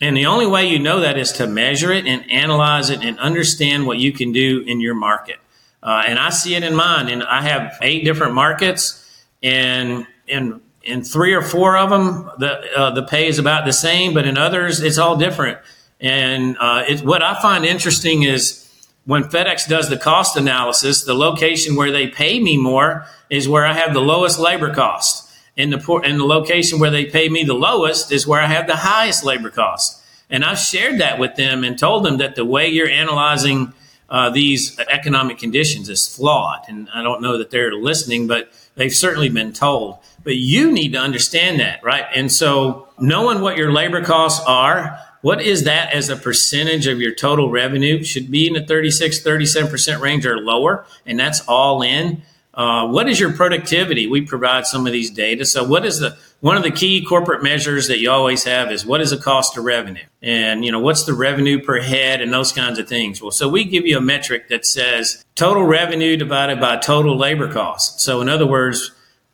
[0.00, 3.18] And the only way you know that is to measure it and analyze it and
[3.18, 5.36] understand what you can do in your market.
[5.82, 7.08] Uh, and I see it in mine.
[7.08, 8.98] And I have eight different markets,
[9.42, 13.72] and in in three or four of them, the uh, the pay is about the
[13.72, 15.58] same, but in others, it's all different.
[16.00, 18.68] And uh, what I find interesting is
[19.04, 23.64] when FedEx does the cost analysis, the location where they pay me more is where
[23.64, 25.28] I have the lowest labor cost.
[25.56, 28.66] And the, and the location where they pay me the lowest is where I have
[28.66, 30.02] the highest labor cost.
[30.30, 33.74] And I've shared that with them and told them that the way you're analyzing
[34.12, 36.60] uh, these economic conditions is flawed.
[36.68, 39.98] And I don't know that they're listening, but they've certainly been told.
[40.22, 42.04] But you need to understand that, right?
[42.14, 47.00] And so knowing what your labor costs are, what is that as a percentage of
[47.00, 48.04] your total revenue?
[48.04, 52.22] Should be in the 36, 37% range or lower, and that's all in.
[52.52, 54.06] Uh, what is your productivity?
[54.06, 55.46] We provide some of these data.
[55.46, 58.84] So, what is the one of the key corporate measures that you always have is
[58.84, 62.32] what is the cost of revenue, and you know what's the revenue per head, and
[62.32, 63.22] those kinds of things.
[63.22, 67.50] Well, so we give you a metric that says total revenue divided by total labor
[67.52, 68.00] cost.
[68.00, 68.90] So, in other words,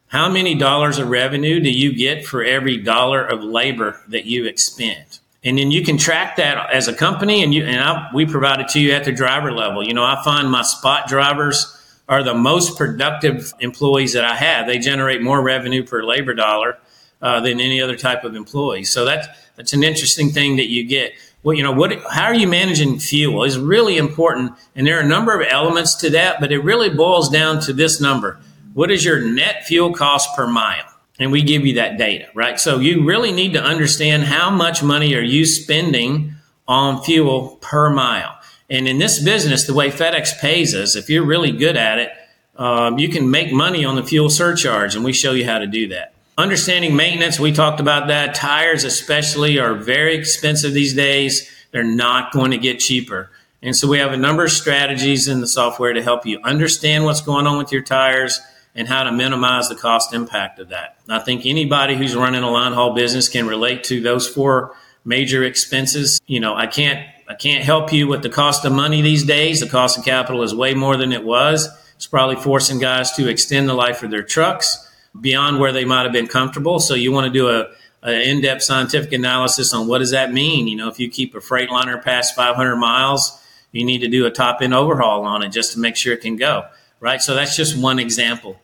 [0.08, 4.44] how many dollars of revenue do you get for every dollar of labor that you
[4.44, 5.20] expend?
[5.44, 8.60] and then you can track that as a company and you and I, we provide
[8.60, 11.76] it to you at the driver level you know i find my spot drivers
[12.08, 16.76] are the most productive employees that i have they generate more revenue per labor dollar
[17.20, 19.26] uh, than any other type of employee so that's
[19.56, 22.98] that's an interesting thing that you get well you know what how are you managing
[22.98, 26.58] fuel is really important and there are a number of elements to that but it
[26.58, 28.38] really boils down to this number
[28.74, 32.60] what is your net fuel cost per mile and we give you that data, right?
[32.60, 36.34] So you really need to understand how much money are you spending
[36.66, 38.38] on fuel per mile.
[38.70, 42.10] And in this business, the way FedEx pays us, if you're really good at it,
[42.56, 45.66] um, you can make money on the fuel surcharge, and we show you how to
[45.66, 46.12] do that.
[46.38, 48.32] Understanding maintenance, we talked about that.
[48.32, 51.50] Tires, especially, are very expensive these days.
[51.72, 53.32] They're not going to get cheaper.
[53.60, 57.04] And so we have a number of strategies in the software to help you understand
[57.04, 58.40] what's going on with your tires
[58.76, 60.96] and how to minimize the cost impact of that.
[61.08, 65.42] I think anybody who's running a line haul business can relate to those four major
[65.42, 66.20] expenses.
[66.28, 69.58] You know, I can't I can't help you with the cost of money these days.
[69.58, 71.68] The cost of capital is way more than it was.
[71.96, 74.84] It's probably forcing guys to extend the life of their trucks
[75.20, 76.78] beyond where they might have been comfortable.
[76.78, 77.68] So you want to do a
[78.02, 80.68] in-depth scientific analysis on what does that mean.
[80.68, 83.42] You know, if you keep a Freightliner past 500 miles,
[83.72, 86.36] you need to do a top-end overhaul on it just to make sure it can
[86.36, 86.66] go.
[87.00, 87.20] Right.
[87.20, 88.60] So that's just one example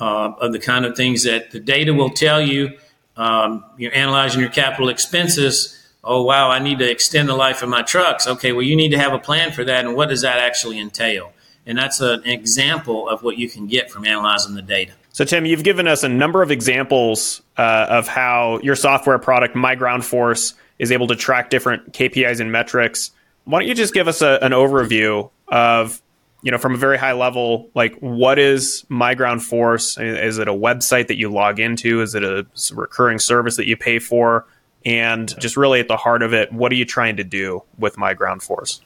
[0.00, 2.78] uh, of the kind of things that the data will tell you.
[3.16, 5.80] Um, you're analyzing your capital expenses.
[6.02, 8.26] Oh, wow, I need to extend the life of my trucks.
[8.26, 9.84] Okay, well, you need to have a plan for that.
[9.84, 11.32] And what does that actually entail?
[11.66, 14.92] And that's an example of what you can get from analyzing the data.
[15.14, 19.54] So, Tim, you've given us a number of examples uh, of how your software product,
[19.54, 23.12] MyGroundForce, is able to track different KPIs and metrics.
[23.44, 26.02] Why don't you just give us a, an overview of
[26.42, 30.24] you know, from a very high level, like what is MyGroundForce?
[30.26, 32.02] Is it a website that you log into?
[32.02, 34.46] Is it a recurring service that you pay for?
[34.84, 37.94] And just really at the heart of it, what are you trying to do with
[37.94, 38.80] MyGroundForce?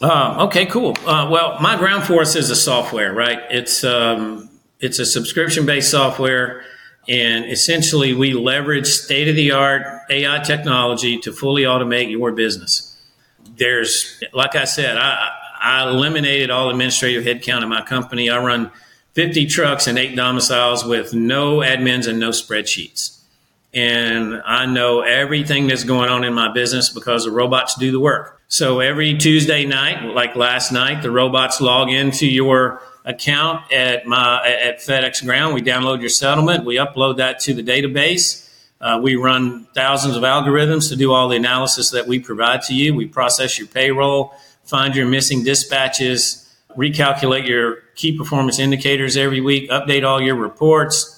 [0.00, 0.96] Uh, okay, cool.
[1.04, 3.40] Uh, well, MyGroundForce is a software, right?
[3.50, 4.48] It's um,
[4.80, 6.62] it's a subscription based software,
[7.08, 12.96] and essentially we leverage state of the art AI technology to fully automate your business.
[13.56, 15.30] There's, like I said, I,
[15.60, 18.30] I eliminated all administrative headcount in my company.
[18.30, 18.70] I run
[19.14, 23.17] 50 trucks and eight domiciles with no admins and no spreadsheets.
[23.74, 28.00] And I know everything that's going on in my business because the robots do the
[28.00, 28.40] work.
[28.48, 34.46] So every Tuesday night, like last night, the robots log into your account at my
[34.46, 35.54] at FedEx Ground.
[35.54, 36.64] We download your settlement.
[36.64, 38.48] We upload that to the database.
[38.80, 42.74] Uh, we run thousands of algorithms to do all the analysis that we provide to
[42.74, 42.94] you.
[42.94, 44.32] We process your payroll
[44.68, 51.17] find your missing dispatches, recalculate your key performance indicators every week, update all your reports,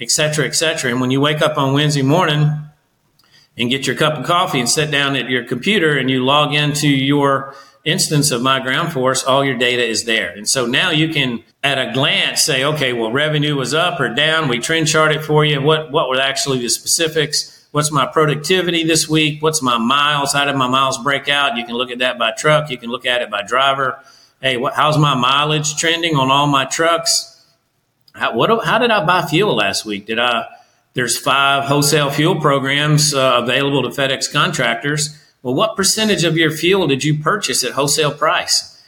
[0.00, 0.90] et cetera, et cetera.
[0.90, 2.50] And when you wake up on Wednesday morning
[3.56, 6.54] and get your cup of coffee and sit down at your computer and you log
[6.54, 10.30] into your instance of MyGroundForce, all your data is there.
[10.30, 14.08] And so now you can, at a glance, say, okay, well, revenue was up or
[14.14, 14.48] down.
[14.48, 15.60] We trend chart it for you.
[15.60, 17.66] What, what were actually the specifics?
[17.72, 19.42] What's my productivity this week?
[19.42, 20.32] What's my miles?
[20.32, 21.56] How did my miles break out?
[21.56, 22.70] You can look at that by truck.
[22.70, 23.98] You can look at it by driver.
[24.40, 27.37] Hey, what, how's my mileage trending on all my trucks?
[28.18, 30.06] How, what, how did I buy fuel last week?
[30.06, 30.46] Did I,
[30.94, 35.16] there's five wholesale fuel programs uh, available to FedEx contractors.
[35.42, 38.82] Well, what percentage of your fuel did you purchase at wholesale price?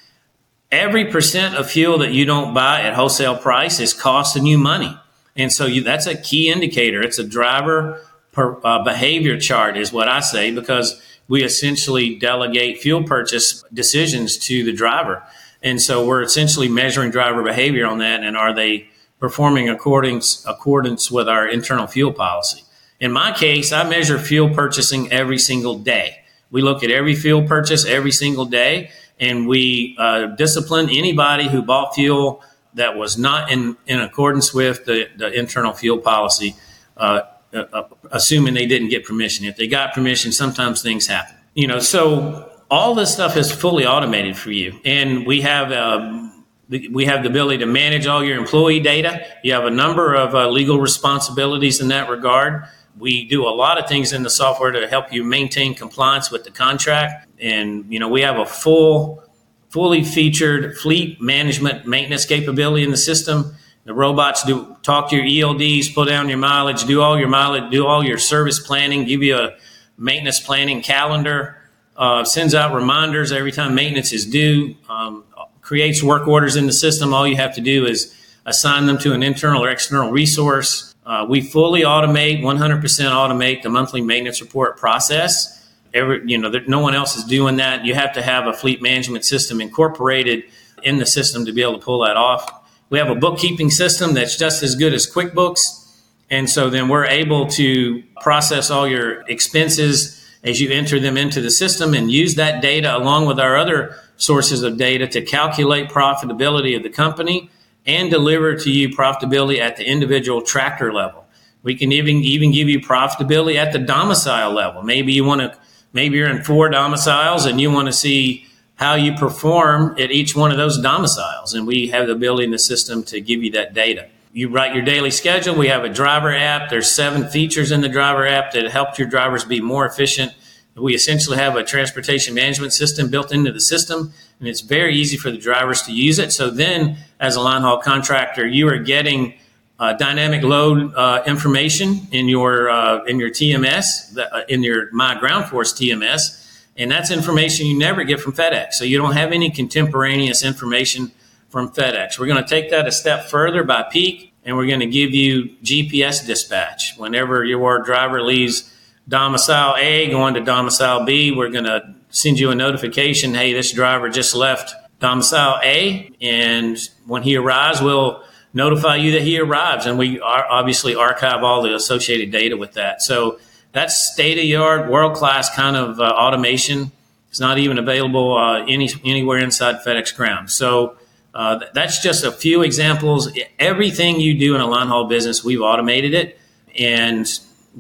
[0.72, 4.99] Every percent of fuel that you don't buy at wholesale price is costing you money.
[5.37, 7.01] And so you, that's a key indicator.
[7.01, 12.78] It's a driver per, uh, behavior chart, is what I say, because we essentially delegate
[12.78, 15.22] fuel purchase decisions to the driver.
[15.62, 18.24] And so we're essentially measuring driver behavior on that.
[18.24, 18.89] And are they
[19.21, 22.64] performing according accordance with our internal fuel policy?
[22.99, 26.18] In my case, I measure fuel purchasing every single day.
[26.51, 31.62] We look at every fuel purchase every single day, and we uh, discipline anybody who
[31.62, 32.43] bought fuel
[32.75, 36.57] that was not in, in accordance with the, the internal fuel policy,
[36.97, 39.47] uh, uh, assuming they didn't get permission.
[39.47, 41.37] If they got permission, sometimes things happen.
[41.55, 45.73] You know, so all this stuff is fully automated for you, and we have.
[45.73, 46.30] Uh,
[46.71, 49.27] we have the ability to manage all your employee data.
[49.43, 52.64] You have a number of uh, legal responsibilities in that regard.
[52.97, 56.45] We do a lot of things in the software to help you maintain compliance with
[56.45, 57.27] the contract.
[57.41, 59.23] And, you know, we have a full,
[59.68, 63.57] fully featured fleet management maintenance capability in the system.
[63.85, 67.71] The robots do talk to your ELDs, pull down your mileage, do all your mileage,
[67.73, 69.57] do all your service planning, give you a
[69.99, 71.57] maintenance planning calendar,
[71.97, 75.25] uh, sends out reminders every time maintenance is due, um,
[75.71, 77.14] creates work orders in the system.
[77.14, 78.12] All you have to do is
[78.45, 83.68] assign them to an internal or external resource uh, we fully automate, 100% automate the
[83.68, 85.68] monthly maintenance report process.
[85.93, 87.85] Every, you know, there, no one else is doing that.
[87.85, 90.45] You have to have a fleet management system incorporated
[90.83, 92.49] in the system to be able to pull that off.
[92.91, 96.01] We have a bookkeeping system that's just as good as QuickBooks.
[96.31, 101.41] And so then we're able to process all your expenses as you enter them into
[101.41, 105.89] the system and use that data along with our other sources of data to calculate
[105.89, 107.51] profitability of the company
[107.87, 111.25] and deliver to you profitability at the individual tractor level.
[111.62, 114.83] We can even even give you profitability at the domicile level.
[114.83, 115.59] Maybe you want to
[115.93, 118.47] maybe you're in four domiciles and you want to see
[118.77, 122.51] how you perform at each one of those domiciles and we have the ability in
[122.51, 124.09] the system to give you that data.
[124.33, 125.55] You write your daily schedule.
[125.55, 126.71] We have a driver app.
[126.71, 130.35] There's seven features in the driver app that help your drivers be more efficient
[130.81, 135.16] we essentially have a transportation management system built into the system, and it's very easy
[135.16, 136.33] for the drivers to use it.
[136.33, 139.35] So then, as a line haul contractor, you are getting
[139.78, 145.74] uh, dynamic load uh, information in your uh, in your TMS, uh, in your MyGroundForce
[145.74, 148.74] TMS, and that's information you never get from FedEx.
[148.74, 151.12] So you don't have any contemporaneous information
[151.49, 152.18] from FedEx.
[152.18, 155.14] We're going to take that a step further by peak, and we're going to give
[155.14, 158.74] you GPS dispatch whenever your driver leaves
[159.09, 163.72] domicile A going to domicile B, we're going to send you a notification hey, this
[163.72, 166.12] driver just left domicile A.
[166.20, 168.22] And when he arrives, we'll
[168.53, 169.86] notify you that he arrives.
[169.86, 173.03] And we obviously archive all the associated data with that.
[173.03, 173.38] So
[173.72, 176.92] that's state of the art, world class kind of uh, automation.
[177.30, 180.51] It's not even available uh, any, anywhere inside FedEx Ground.
[180.51, 180.96] So
[181.32, 183.30] uh, that's just a few examples.
[183.59, 186.40] Everything you do in a line haul business, we've automated it.
[186.76, 187.26] And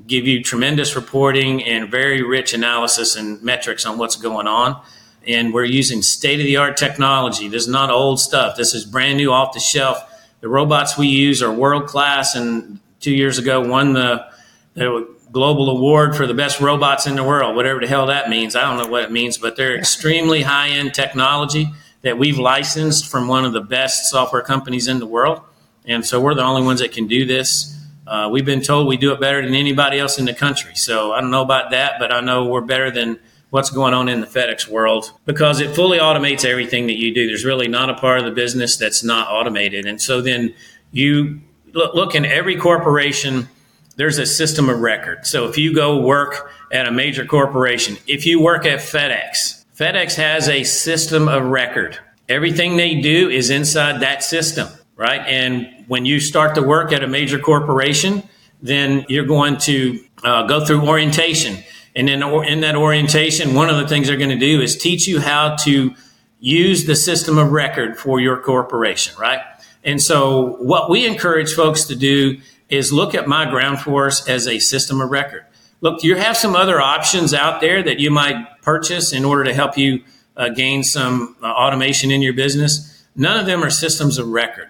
[0.06, 4.80] give you tremendous reporting and very rich analysis and metrics on what's going on.
[5.26, 7.48] And we're using state of the art technology.
[7.48, 8.56] This is not old stuff.
[8.56, 9.98] This is brand new off the shelf.
[10.40, 14.26] The robots we use are world class and two years ago won the,
[14.74, 18.56] the global award for the best robots in the world, whatever the hell that means.
[18.56, 21.68] I don't know what it means, but they're extremely high end technology
[22.02, 25.42] that we've licensed from one of the best software companies in the world.
[25.84, 27.76] And so we're the only ones that can do this.
[28.10, 30.74] Uh, we've been told we do it better than anybody else in the country.
[30.74, 34.08] So I don't know about that, but I know we're better than what's going on
[34.08, 37.28] in the FedEx world because it fully automates everything that you do.
[37.28, 39.86] There's really not a part of the business that's not automated.
[39.86, 40.52] And so then
[40.90, 41.40] you
[41.72, 43.48] look, look in every corporation,
[43.94, 45.24] there's a system of record.
[45.24, 50.16] So if you go work at a major corporation, if you work at FedEx, FedEx
[50.16, 51.96] has a system of record.
[52.28, 54.68] Everything they do is inside that system
[55.00, 55.22] right?
[55.26, 58.22] And when you start to work at a major corporation,
[58.60, 61.56] then you're going to uh, go through orientation.
[61.96, 65.08] And in, in that orientation, one of the things they're going to do is teach
[65.08, 65.94] you how to
[66.38, 69.40] use the system of record for your corporation, right?
[69.82, 72.38] And so what we encourage folks to do
[72.68, 75.46] is look at MyGroundForce as a system of record.
[75.80, 79.54] Look, you have some other options out there that you might purchase in order to
[79.54, 80.04] help you
[80.36, 83.02] uh, gain some uh, automation in your business.
[83.16, 84.68] None of them are systems of record.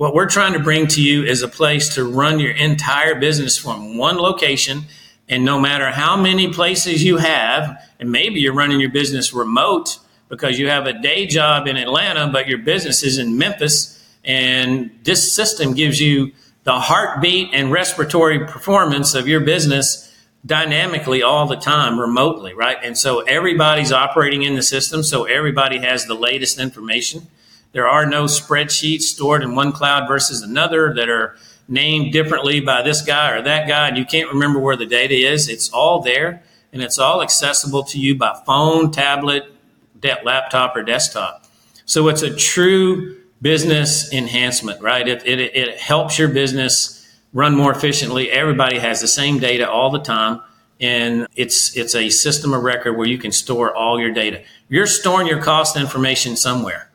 [0.00, 3.58] What we're trying to bring to you is a place to run your entire business
[3.58, 4.84] from one location.
[5.28, 9.98] And no matter how many places you have, and maybe you're running your business remote
[10.30, 14.90] because you have a day job in Atlanta, but your business is in Memphis, And
[15.02, 16.32] this system gives you
[16.64, 20.10] the heartbeat and respiratory performance of your business
[20.46, 22.78] dynamically all the time remotely, right?
[22.82, 27.26] And so everybody's operating in the system, so everybody has the latest information.
[27.72, 31.36] There are no spreadsheets stored in one cloud versus another that are
[31.68, 35.14] named differently by this guy or that guy, and you can't remember where the data
[35.14, 35.48] is.
[35.48, 36.42] It's all there,
[36.72, 39.52] and it's all accessible to you by phone, tablet,
[40.24, 41.44] laptop, or desktop.
[41.84, 45.06] So it's a true business enhancement, right?
[45.06, 46.96] It, it, it helps your business
[47.32, 48.30] run more efficiently.
[48.30, 50.42] Everybody has the same data all the time.
[50.80, 54.42] And it's it's a system of record where you can store all your data.
[54.70, 56.89] You're storing your cost information somewhere,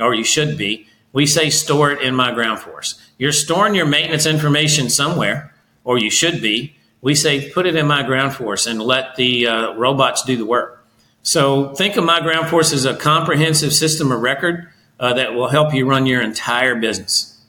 [0.00, 0.86] or you should be.
[1.12, 3.00] We say store it in MyGroundForce.
[3.18, 6.76] You're storing your maintenance information somewhere, or you should be.
[7.00, 10.86] We say put it in MyGroundForce and let the uh, robots do the work.
[11.22, 14.68] So think of MyGroundForce as a comprehensive system of record
[15.00, 17.40] uh, that will help you run your entire business.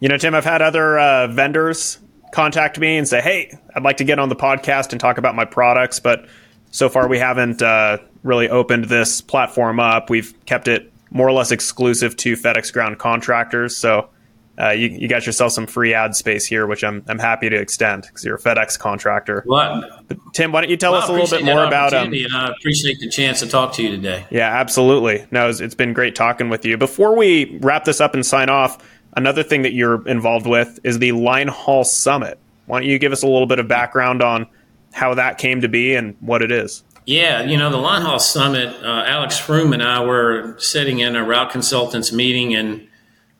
[0.00, 1.98] You know, Tim, I've had other uh, vendors
[2.32, 5.34] contact me and say, "Hey, I'd like to get on the podcast and talk about
[5.34, 6.26] my products," but
[6.70, 10.10] so far we haven't uh, really opened this platform up.
[10.10, 13.76] We've kept it more or less exclusive to FedEx ground contractors.
[13.76, 14.10] So
[14.58, 17.56] uh, you, you, got yourself some free ad space here, which I'm, I'm happy to
[17.56, 19.44] extend because you're a FedEx contractor.
[19.46, 22.12] Well, but Tim, why don't you tell well, us a little bit more about um,
[22.12, 24.26] and I appreciate the chance to talk to you today.
[24.30, 25.26] Yeah, absolutely.
[25.30, 26.78] No, it's, it's been great talking with you.
[26.78, 28.82] Before we wrap this up and sign off,
[29.16, 32.38] Another thing that you're involved with is the Line Haul Summit.
[32.66, 34.46] Why don't you give us a little bit of background on
[34.92, 36.84] how that came to be and what it is?
[37.06, 41.14] Yeah, you know, the Line Haul Summit, uh, Alex Froome and I were sitting in
[41.14, 42.88] a route consultants meeting in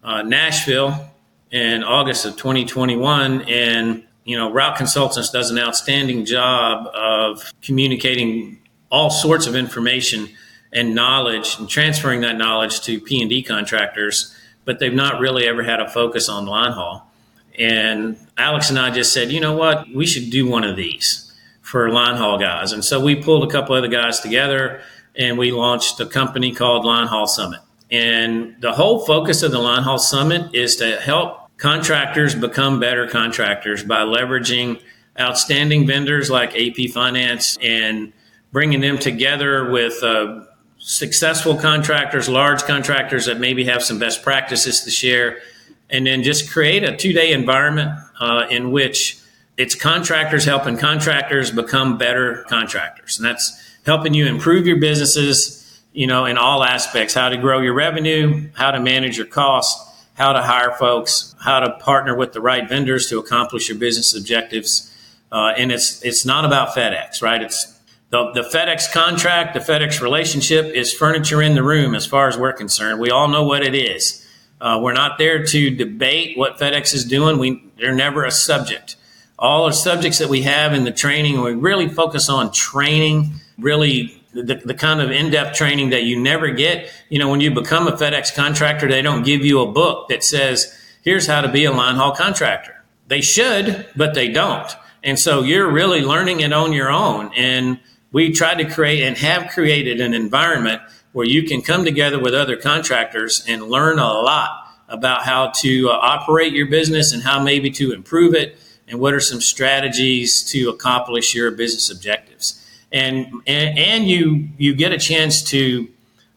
[0.05, 1.11] uh, Nashville
[1.51, 3.43] in August of 2021.
[3.43, 10.29] And, you know, route consultants does an outstanding job of communicating all sorts of information
[10.73, 14.33] and knowledge and transferring that knowledge to P&D contractors
[14.67, 17.11] but they've not really ever had a focus on line haul.
[17.59, 21.26] And Alex and I just said, you know what, we should do one of these
[21.67, 22.71] for line haul guys.
[22.71, 24.83] And so we pulled a couple other guys together
[25.17, 27.61] and we launched a company called Line Haul Summit.
[27.91, 33.09] And the whole focus of the Line Haul Summit is to help contractors become better
[33.09, 34.81] contractors by leveraging
[35.19, 38.13] outstanding vendors like AP Finance and
[38.53, 40.45] bringing them together with uh,
[40.79, 45.39] successful contractors, large contractors that maybe have some best practices to share,
[45.91, 49.19] and then just create a two day environment uh, in which
[49.57, 53.19] it's contractors helping contractors become better contractors.
[53.19, 57.61] And that's helping you improve your businesses, you know, in all aspects how to grow
[57.61, 59.83] your revenue, how to manage your costs,
[60.15, 64.15] how to hire folks, how to partner with the right vendors to accomplish your business
[64.15, 64.93] objectives.
[65.33, 67.43] Uh, and it's it's not about FedEx, right?
[67.43, 67.77] It's
[68.11, 72.39] the, the FedEx contract, the FedEx relationship is furniture in the room as far as
[72.39, 73.01] we're concerned.
[73.01, 74.25] We all know what it is.
[74.61, 77.39] Uh, we're not there to debate what FedEx is doing.
[77.39, 78.97] We, they're never a subject.
[79.39, 84.23] All the subjects that we have in the training, we really focus on training, really
[84.33, 86.91] the, the kind of in-depth training that you never get.
[87.09, 90.25] You know, when you become a FedEx contractor, they don't give you a book that
[90.25, 92.83] says, here's how to be a line haul contractor.
[93.09, 94.71] They should, but they don't.
[95.05, 97.33] And so you're really learning it on your own.
[97.37, 97.79] And
[98.13, 100.83] we try to create and have created an environment
[101.13, 104.51] where you can come together with other contractors and learn a lot
[104.89, 108.59] about how to uh, operate your business and how maybe to improve it
[108.89, 114.75] and what are some strategies to accomplish your business objectives and and, and you you
[114.75, 115.89] get a chance to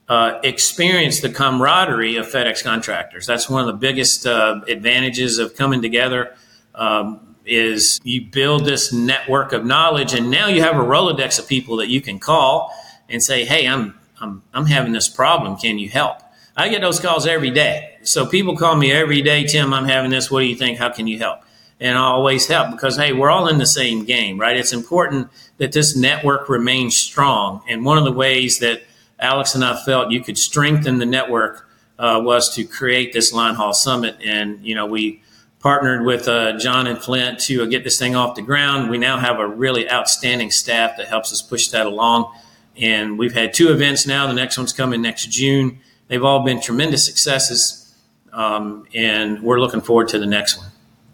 [0.10, 3.28] uh, experience the camaraderie of FedEx contractors.
[3.28, 6.36] That's one of the biggest uh, advantages of coming together.
[6.74, 11.48] Um, is you build this network of knowledge and now you have a Rolodex of
[11.48, 12.72] people that you can call
[13.10, 15.58] and say, Hey, I'm, I'm, I'm having this problem.
[15.58, 16.20] Can you help?
[16.56, 17.98] I get those calls every day.
[18.04, 20.30] So people call me every day, Tim, I'm having this.
[20.30, 20.78] What do you think?
[20.78, 21.40] How can you help?
[21.82, 24.58] And always help because, hey, we're all in the same game, right?
[24.58, 27.62] It's important that this network remains strong.
[27.70, 28.84] And one of the ways that
[29.18, 33.56] Alex and I felt you could strengthen the network uh, was to create this line
[33.56, 34.18] haul summit.
[34.22, 35.22] And, you know, we,
[35.60, 38.90] partnered with uh, John and Flint to uh, get this thing off the ground.
[38.90, 42.34] We now have a really outstanding staff that helps us push that along.
[42.78, 44.26] And we've had two events now.
[44.28, 45.80] The next one's coming next June.
[46.08, 47.94] They've all been tremendous successes.
[48.32, 50.70] Um, and we're looking forward to the next one.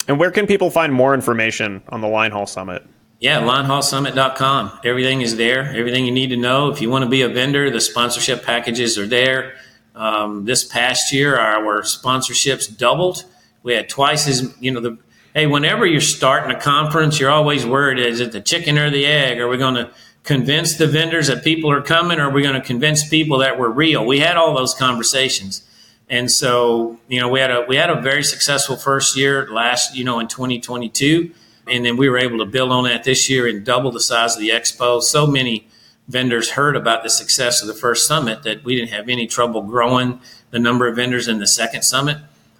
[0.07, 2.85] And where can people find more information on the Line Haul Summit?
[3.19, 4.79] Yeah, linehaulsummit.com.
[4.83, 5.73] Everything is there.
[5.75, 6.69] Everything you need to know.
[6.69, 9.55] If you want to be a vendor, the sponsorship packages are there.
[9.95, 13.25] Um, this past year, our sponsorships doubled
[13.65, 14.97] we had twice as you know the
[15.33, 15.47] hey.
[15.47, 19.39] Whenever you're starting a conference, you're always worried: is it the chicken or the egg?
[19.39, 19.89] Are we going to
[20.23, 23.57] convince the vendors that people are coming, or are we going to convince people that
[23.57, 24.05] we're real?
[24.05, 25.63] We had all those conversations,
[26.09, 29.95] And so, you know, we had a we had a very successful first year last,
[29.95, 31.31] you know, in 2022,
[31.67, 34.35] and then we were able to build on that this year and double the size
[34.35, 35.01] of the expo.
[35.01, 35.67] So many
[36.07, 39.63] vendors heard about the success of the first summit that we didn't have any trouble
[39.63, 40.19] growing
[40.51, 42.17] the number of vendors in the second summit.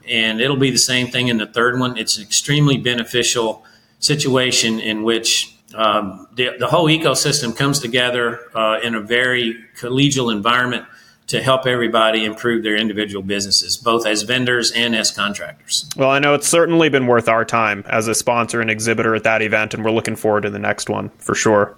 [0.07, 1.97] And it'll be the same thing in the third one.
[1.97, 3.63] It's an extremely beneficial
[3.99, 10.31] situation in which um, the, the, whole ecosystem comes together uh, in a very collegial
[10.31, 10.85] environment
[11.27, 15.89] to help everybody improve their individual businesses, both as vendors and as contractors.
[15.97, 19.23] Well, I know it's certainly been worth our time as a sponsor and exhibitor at
[19.23, 21.75] that event, and we're looking forward to the next one for sure.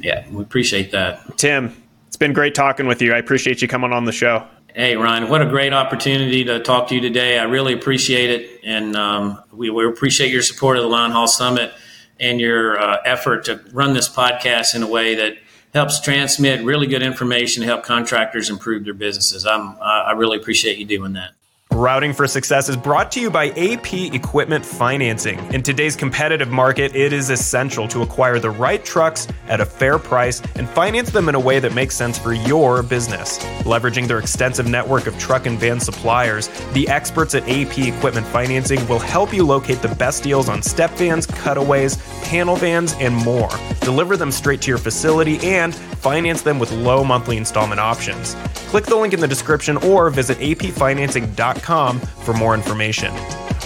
[0.00, 1.36] Yeah, we appreciate that.
[1.38, 1.74] Tim,
[2.06, 3.12] it's been great talking with you.
[3.12, 4.46] I appreciate you coming on the show.
[4.74, 7.38] Hey, Ryan, what a great opportunity to talk to you today.
[7.38, 8.60] I really appreciate it.
[8.64, 11.74] And um, we, we, appreciate your support of the Line Haul Summit
[12.18, 15.36] and your uh, effort to run this podcast in a way that
[15.72, 19.46] helps transmit really good information to help contractors improve their businesses.
[19.46, 21.32] I'm, I really appreciate you doing that.
[21.74, 25.38] Routing for Success is brought to you by AP Equipment Financing.
[25.54, 29.98] In today's competitive market, it is essential to acquire the right trucks at a fair
[29.98, 33.38] price and finance them in a way that makes sense for your business.
[33.64, 38.86] Leveraging their extensive network of truck and van suppliers, the experts at AP Equipment Financing
[38.86, 43.50] will help you locate the best deals on step vans, cutaways, panel vans, and more.
[43.80, 48.34] Deliver them straight to your facility and finance them with low monthly installment options.
[48.68, 53.14] Click the link in the description or visit apfinancing.com for more information.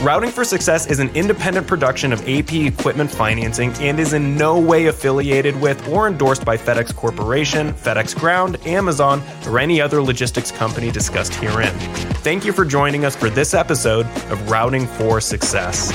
[0.03, 4.61] Routing for Success is an independent production of AP Equipment Financing and is in no
[4.61, 10.51] way affiliated with or endorsed by FedEx Corporation, FedEx Ground, Amazon, or any other logistics
[10.51, 11.73] company discussed herein.
[12.23, 15.93] Thank you for joining us for this episode of Routing for Success.